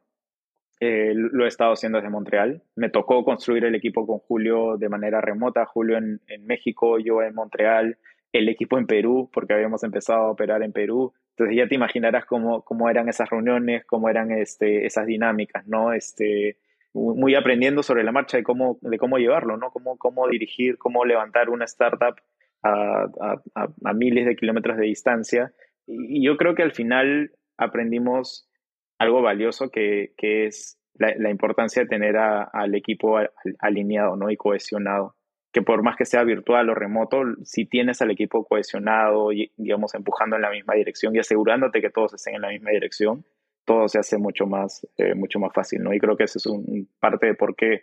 [0.79, 2.63] Eh, lo he estado haciendo desde Montreal.
[2.75, 7.21] Me tocó construir el equipo con Julio de manera remota, Julio en, en México, yo
[7.21, 7.97] en Montreal,
[8.31, 11.13] el equipo en Perú, porque habíamos empezado a operar en Perú.
[11.31, 15.91] Entonces ya te imaginarás cómo, cómo eran esas reuniones, cómo eran este, esas dinámicas, ¿no?
[15.91, 16.57] Este,
[16.95, 19.69] muy aprendiendo sobre la marcha de cómo, de cómo llevarlo, ¿no?
[19.71, 22.15] Cómo, cómo dirigir, cómo levantar una startup
[22.63, 23.05] a,
[23.53, 25.53] a, miles de kilómetros de distancia.
[25.85, 28.49] Y, yo creo que al final aprendimos
[28.97, 33.17] algo valioso que, que es la, importancia de tener al equipo
[33.59, 34.29] alineado ¿no?
[34.29, 35.15] y cohesionado.
[35.51, 39.95] Que por más que sea virtual o remoto, si tienes al equipo cohesionado y, digamos,
[39.95, 43.25] empujando en la misma dirección y asegurándote que todos estén en la misma dirección,
[43.65, 45.93] todo se hace mucho más, eh, mucho más fácil, ¿no?
[45.93, 47.81] Y creo que eso es un, parte de por qué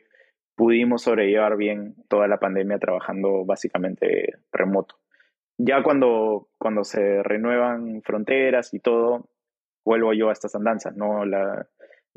[0.54, 4.96] pudimos sobrellevar bien toda la pandemia trabajando básicamente remoto.
[5.58, 9.28] Ya cuando, cuando se renuevan fronteras y todo,
[9.84, 11.24] vuelvo yo a estas andanzas, ¿no?
[11.24, 11.66] La,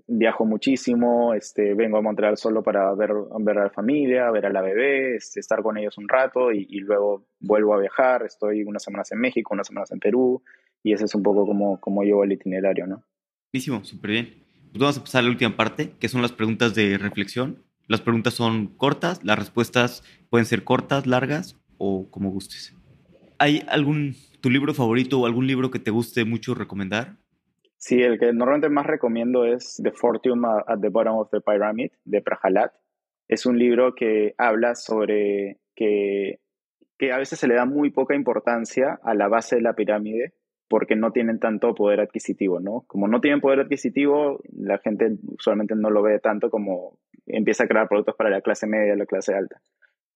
[0.07, 4.51] viajo muchísimo, este, vengo a Montreal solo para ver, ver a la familia, ver a
[4.51, 8.63] la bebé, este, estar con ellos un rato y, y, luego vuelvo a viajar, estoy
[8.63, 10.43] unas semanas en México, unas semanas en Perú
[10.83, 13.03] y ese es un poco como, como llevo el itinerario, ¿no?
[13.55, 14.33] Buenísimo, súper bien.
[14.73, 17.63] Pues vamos a pasar a la última parte, que son las preguntas de reflexión.
[17.87, 22.75] Las preguntas son cortas, las respuestas pueden ser cortas, largas o como gustes.
[23.39, 27.15] ¿Hay algún, tu libro favorito o algún libro que te guste mucho recomendar?
[27.77, 31.91] Sí, el que normalmente más recomiendo es The Fortune at the Bottom of the Pyramid
[32.03, 32.73] de Prahalat.
[33.29, 36.41] Es un libro que habla sobre que,
[36.97, 40.33] que a veces se le da muy poca importancia a la base de la pirámide
[40.67, 42.83] porque no tienen tanto poder adquisitivo, ¿no?
[42.87, 46.97] Como no tienen poder adquisitivo, la gente usualmente no lo ve tanto como
[47.27, 49.61] empieza a crear productos para la clase media y la clase alta.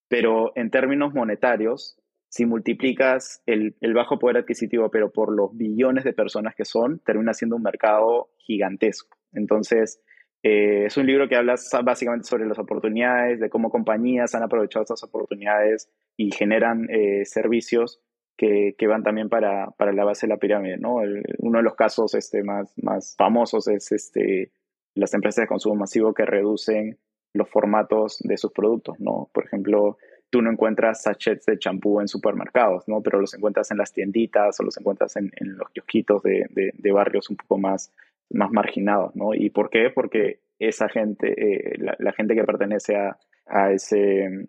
[0.08, 1.96] Pero en términos monetarios,
[2.28, 7.34] si multiplicas el, bajo poder adquisitivo, pero por los billones de personas que son, termina
[7.34, 9.16] siendo un mercado gigantesco.
[9.32, 10.00] Entonces,
[10.42, 14.84] eh, es un libro que habla básicamente sobre las oportunidades, de cómo compañías han aprovechado
[14.84, 18.00] esas oportunidades y generan eh, servicios
[18.40, 20.78] que, van también para, para, la base de la pirámide.
[20.78, 20.96] ¿no?
[21.38, 24.50] uno de los casos este, más, más famosos es este,
[24.94, 26.98] las empresas de consumo masivo que reducen
[27.34, 28.98] los formatos de sus productos.
[28.98, 29.28] ¿no?
[29.34, 29.98] Por ejemplo,
[30.30, 33.02] tú no encuentras sachets de champú en supermercados, ¿no?
[33.02, 36.92] pero los encuentras en las tienditas o los encuentras en, en los kiosquitos de, de,
[36.92, 37.92] barrios un poco más,
[38.30, 39.14] más marginados.
[39.16, 39.34] ¿no?
[39.34, 39.90] ¿Y por qué?
[39.94, 44.48] Porque esa gente, eh, la, la, gente que pertenece a, a, ese,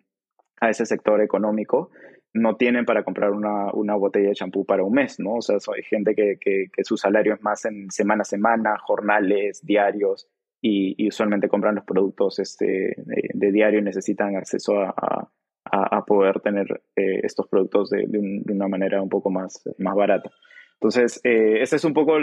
[0.60, 1.90] a ese sector económico,
[2.34, 5.34] no tienen para comprar una, una botella de champú para un mes, ¿no?
[5.34, 9.64] O sea, hay gente que, que, su salario es más en semana a semana, jornales,
[9.64, 10.28] diarios,
[10.60, 15.28] y, usualmente compran los productos este, de, diario y necesitan acceso a,
[15.64, 16.66] a, poder tener
[16.96, 20.30] eh, estos productos de, de, una manera un poco más, más barata.
[20.74, 22.16] Entonces, eh, ese es un poco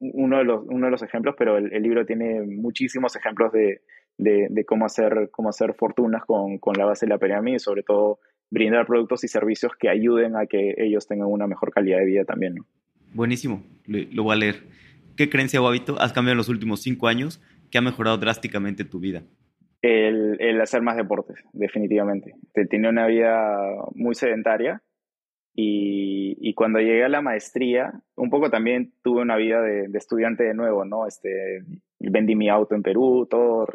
[0.00, 3.80] uno, de los, uno de los ejemplos, pero el, libro tiene muchísimos ejemplos de,
[4.18, 7.82] de, cómo, hacer, cómo hacer fortunas con, con la base de la pirámide y sobre
[7.82, 8.20] todo
[8.54, 12.24] brindar productos y servicios que ayuden a que ellos tengan una mejor calidad de vida
[12.24, 12.54] también.
[12.54, 12.66] ¿no?
[13.12, 14.62] Buenísimo, lo voy a leer.
[15.16, 18.84] ¿Qué creencia o hábito has cambiado en los últimos cinco años que ha mejorado drásticamente
[18.84, 19.24] tu vida?
[19.82, 22.34] El, el hacer más deportes, definitivamente.
[22.70, 23.58] Tenía una vida
[23.94, 24.82] muy sedentaria
[25.54, 29.98] y, y, cuando llegué a la maestría, un poco también tuve una vida de, de
[29.98, 31.06] estudiante de nuevo, ¿no?
[31.06, 31.62] Este,
[31.98, 33.68] vendí mi auto en Perú, todo,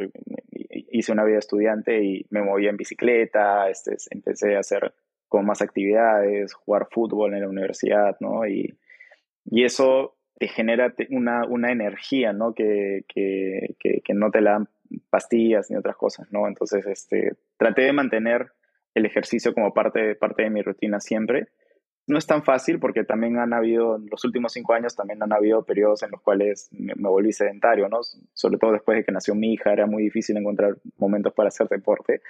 [0.92, 4.94] hice una vida estudiante y me movía en bicicleta, este, empecé a hacer
[5.28, 8.48] como más actividades, jugar fútbol en la universidad, ¿no?
[8.48, 8.78] Y,
[9.46, 12.54] y eso te genera una, una energía, ¿no?
[12.54, 14.70] Que, que, que, que, no te la dan
[15.10, 16.48] pastillas ni otras cosas, ¿no?
[16.48, 18.52] Entonces, este, traté de mantener
[18.96, 21.50] el ejercicio como parte, parte de mi rutina siempre
[22.10, 25.32] no es tan fácil porque también han habido, en los últimos cinco años también han
[25.32, 28.00] habido periodos en los cuales me, volví sedentario, ¿no?
[28.34, 31.68] Sobre todo después de que nació mi hija, era muy difícil encontrar momentos para hacer
[31.68, 32.22] deporte,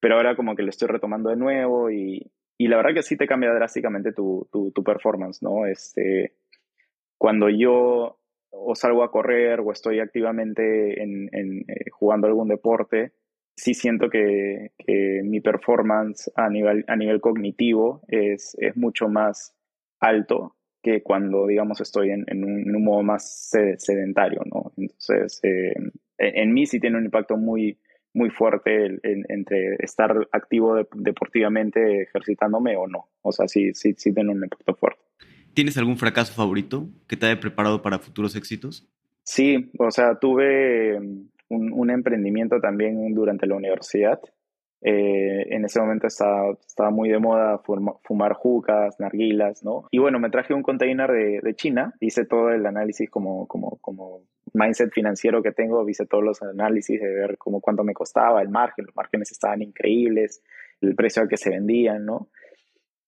[0.00, 3.16] pero ahora como que lo estoy retomando de nuevo y, y la verdad que sí
[3.16, 5.66] te cambia drásticamente tu, tu, tu performance, ¿no?
[5.66, 6.34] Este,
[7.16, 8.18] cuando yo
[8.50, 13.12] o salgo a correr o estoy activamente en, en eh, jugando algún deporte,
[13.58, 14.72] sí siento que,
[15.24, 19.54] mi performance a nivel, a nivel cognitivo es, es mucho más
[20.00, 24.72] alto que cuando, digamos, estoy en, en, un, modo más sedentario, ¿no?
[24.76, 25.74] Entonces, eh,
[26.18, 27.76] en, mí sí tiene un impacto muy,
[28.14, 33.08] muy fuerte entre estar activo deportivamente ejercitándome o no.
[33.22, 35.02] O sea, sí, sí, sí tiene un impacto fuerte.
[35.52, 38.88] ¿Tienes algún fracaso favorito que te haya preparado para futuros éxitos?
[39.24, 41.00] Sí, o sea, tuve
[41.48, 44.20] un, emprendimiento también durante la universidad.
[44.80, 47.60] Eh, en ese momento estaba, estaba muy de moda
[48.04, 49.88] fumar jucas, narguilas, ¿no?
[49.90, 53.78] Y bueno, me traje un container de, de, China, hice todo el análisis como, como,
[53.80, 54.22] como
[54.54, 58.50] mindset financiero que tengo, hice todos los análisis de ver cómo cuánto me costaba el
[58.50, 60.42] margen, los márgenes estaban increíbles,
[60.80, 62.28] el precio al que se vendían, ¿no?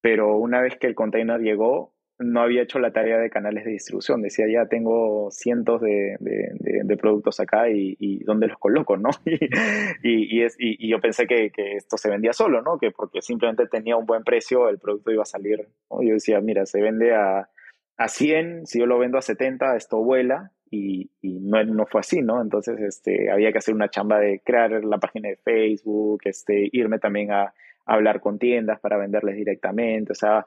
[0.00, 3.72] Pero una vez que el container llegó, no había hecho la tarea de canales de
[3.72, 4.22] distribución.
[4.22, 8.96] Decía, ya tengo cientos de, de, productos acá y, y, ¿dónde los coloco?
[8.96, 9.08] ¿no?
[9.24, 12.78] y, y, es, y, yo pensé que, que, esto se vendía solo, ¿no?
[12.78, 15.66] Que porque simplemente tenía un buen precio, el producto iba a salir.
[15.90, 17.48] Yo decía, mira, se vende a,
[17.96, 20.52] a 100, si yo lo vendo a 70, esto vuela.
[20.72, 22.40] Y, no, no, fue así, ¿no?
[22.40, 27.00] Entonces este, había que hacer una chamba de crear la página de Facebook, este, irme
[27.00, 27.52] también a
[27.86, 30.46] hablar con tiendas para venderles directamente, o sea,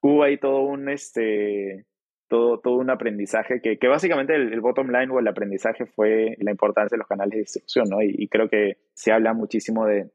[0.00, 1.86] hubo ahí todo un, este,
[2.28, 6.50] todo, todo un aprendizaje que, que básicamente el, bottom line o el aprendizaje fue la
[6.50, 8.02] importancia de los canales de distribución, ¿no?
[8.02, 10.10] Y, creo que se habla muchísimo de,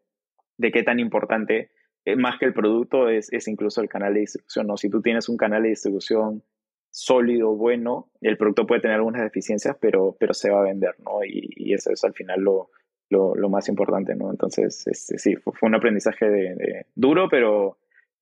[0.57, 1.71] de qué tan importante,
[2.05, 4.77] eh, más que el producto, es, es incluso el canal de distribución, ¿no?
[4.77, 6.43] Si tú tienes un canal de distribución
[6.91, 11.23] sólido, bueno, el producto puede tener algunas deficiencias, pero, pero se va a vender, ¿no?
[11.25, 12.71] Y, eso es al final lo,
[13.09, 14.31] lo, lo más importante, ¿no?
[14.31, 17.77] Entonces, este, sí, fue, un aprendizaje de, duro, pero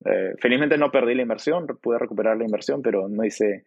[0.05, 3.65] eh, felizmente no perdí la inversión, pude recuperar la inversión, pero no hice,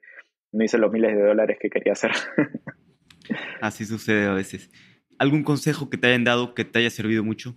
[0.52, 2.12] no hice los miles de dólares que quería hacer.
[3.60, 4.70] Así sucede a veces.
[5.18, 7.54] ¿Algún consejo que te hayan dado que te haya servido mucho?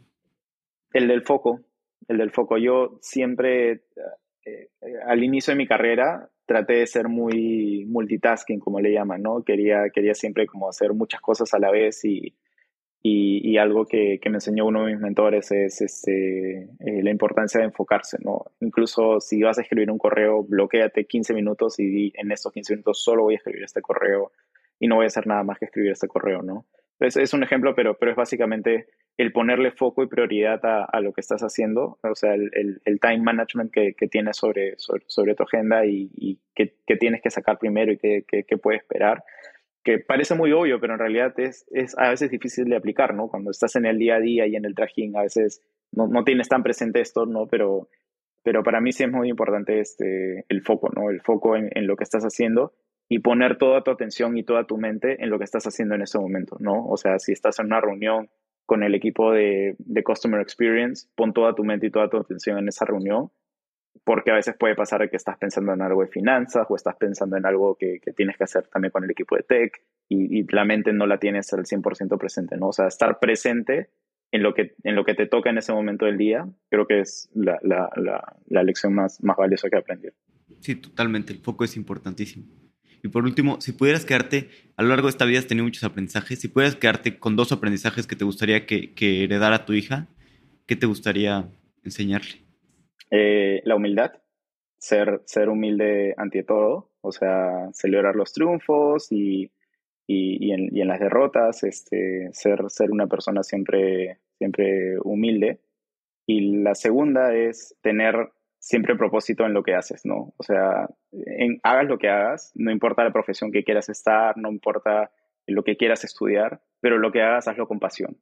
[0.91, 1.61] El del foco,
[2.07, 2.57] el del foco.
[2.57, 3.79] Yo siempre, eh,
[4.45, 4.69] eh,
[5.07, 9.43] al inicio de mi carrera, traté de ser muy multitasking, como le llaman, ¿no?
[9.43, 12.35] Quería, quería siempre como hacer muchas cosas a la vez y
[13.05, 17.59] y, algo que, que, me enseñó uno de mis mentores es este, eh, la importancia
[17.59, 18.45] de enfocarse, ¿no?
[18.61, 23.03] Incluso si vas a escribir un correo, bloqueate 15 minutos y en estos 15 minutos
[23.03, 24.31] solo voy a escribir este correo
[24.79, 26.65] y no voy a hacer nada más que escribir este correo, ¿no?
[27.01, 28.87] Es, es un ejemplo, pero, pero es básicamente
[29.17, 32.99] el ponerle foco y prioridad a, a lo que estás haciendo, o sea, el, el,
[33.01, 37.29] time management que, que tienes sobre, sobre, sobre, tu agenda y, y que, tienes que
[37.29, 39.23] sacar primero y que, que puedes esperar
[39.83, 43.27] que parece muy obvio, pero en realidad es, es a veces difícil de aplicar, ¿no?
[43.27, 45.61] Cuando estás en el día a día y en el trajín, a veces
[45.91, 47.47] no, no tienes tan presente esto, ¿no?
[47.47, 47.89] Pero,
[48.43, 51.09] pero para mí sí es muy importante este, el foco, ¿no?
[51.09, 52.73] El foco en, en, lo que estás haciendo
[53.09, 56.03] y poner toda tu atención y toda tu mente en lo que estás haciendo en
[56.03, 56.87] ese momento, ¿no?
[56.87, 58.29] O sea, si estás en una reunión
[58.65, 62.57] con el equipo de, de Customer Experience, pon toda tu mente y toda tu atención
[62.57, 63.31] en esa reunión
[64.03, 67.37] porque a veces puede pasar que estás pensando en algo de finanzas o estás pensando
[67.37, 70.43] en algo que, que tienes que hacer también con el equipo de tech y, y
[70.49, 72.67] la mente no la tienes al 100% presente, ¿no?
[72.67, 73.89] O sea, estar presente
[74.31, 76.99] en lo, que, en lo que te toca en ese momento del día, creo que
[76.99, 80.07] es la, la, la, la lección más, más valiosa que aprendí.
[80.59, 82.45] Sí, totalmente, el foco es importantísimo.
[83.03, 85.83] Y por último, si pudieras quedarte, a lo largo de esta vida has tenido muchos
[85.83, 90.07] aprendizajes, si pudieras quedarte con dos aprendizajes que te gustaría que, que heredara tu hija,
[90.65, 91.49] ¿qué te gustaría
[91.83, 92.42] enseñarle?
[93.15, 94.11] Eh, la humildad,
[94.79, 99.51] ser, ser humilde ante todo, o sea, celebrar los triunfos y,
[100.07, 105.61] y, en, las derrotas, este, ser, ser una persona siempre, siempre humilde.
[106.25, 110.33] Y la segunda es tener siempre propósito en lo que haces, ¿no?
[110.37, 114.49] O sea, en, hagas lo que hagas, no importa la profesión que quieras estar, no
[114.49, 115.11] importa
[115.45, 118.17] lo que quieras estudiar, pero lo que hagas, hazlo con pasión.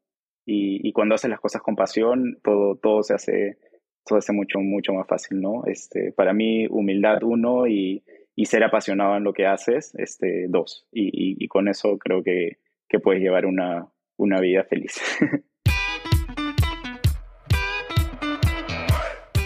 [0.45, 3.57] Y, y cuando haces las cosas con pasión, todo, todo se hace
[4.06, 5.64] todo hace mucho, mucho más fácil, ¿no?
[5.66, 8.04] Este, para mí, humildad, uno, y,
[8.36, 10.88] y ser apasionado en lo que haces, este, dos.
[10.91, 13.88] Y, y, con eso creo que, que puedes llevar una,
[14.18, 14.99] una vida feliz.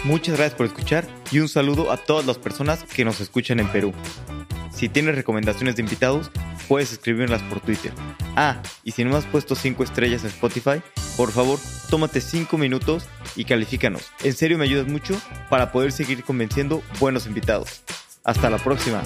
[0.05, 3.67] Muchas gracias por escuchar y un saludo a todas las personas que nos escuchan en
[3.69, 3.91] Perú.
[4.69, 6.29] Si tienes recomendaciones de invitados,
[6.67, 7.93] puedes escribirlas por Twitter.
[8.35, 10.81] Ah, y si no has puesto 5 estrellas en Spotify,
[11.17, 11.59] por favor,
[11.89, 13.05] tómate 5 minutos
[13.35, 14.11] y califícanos.
[14.23, 17.81] En serio me ayudas mucho para poder seguir convenciendo buenos invitados.
[18.23, 19.01] Hasta la próxima.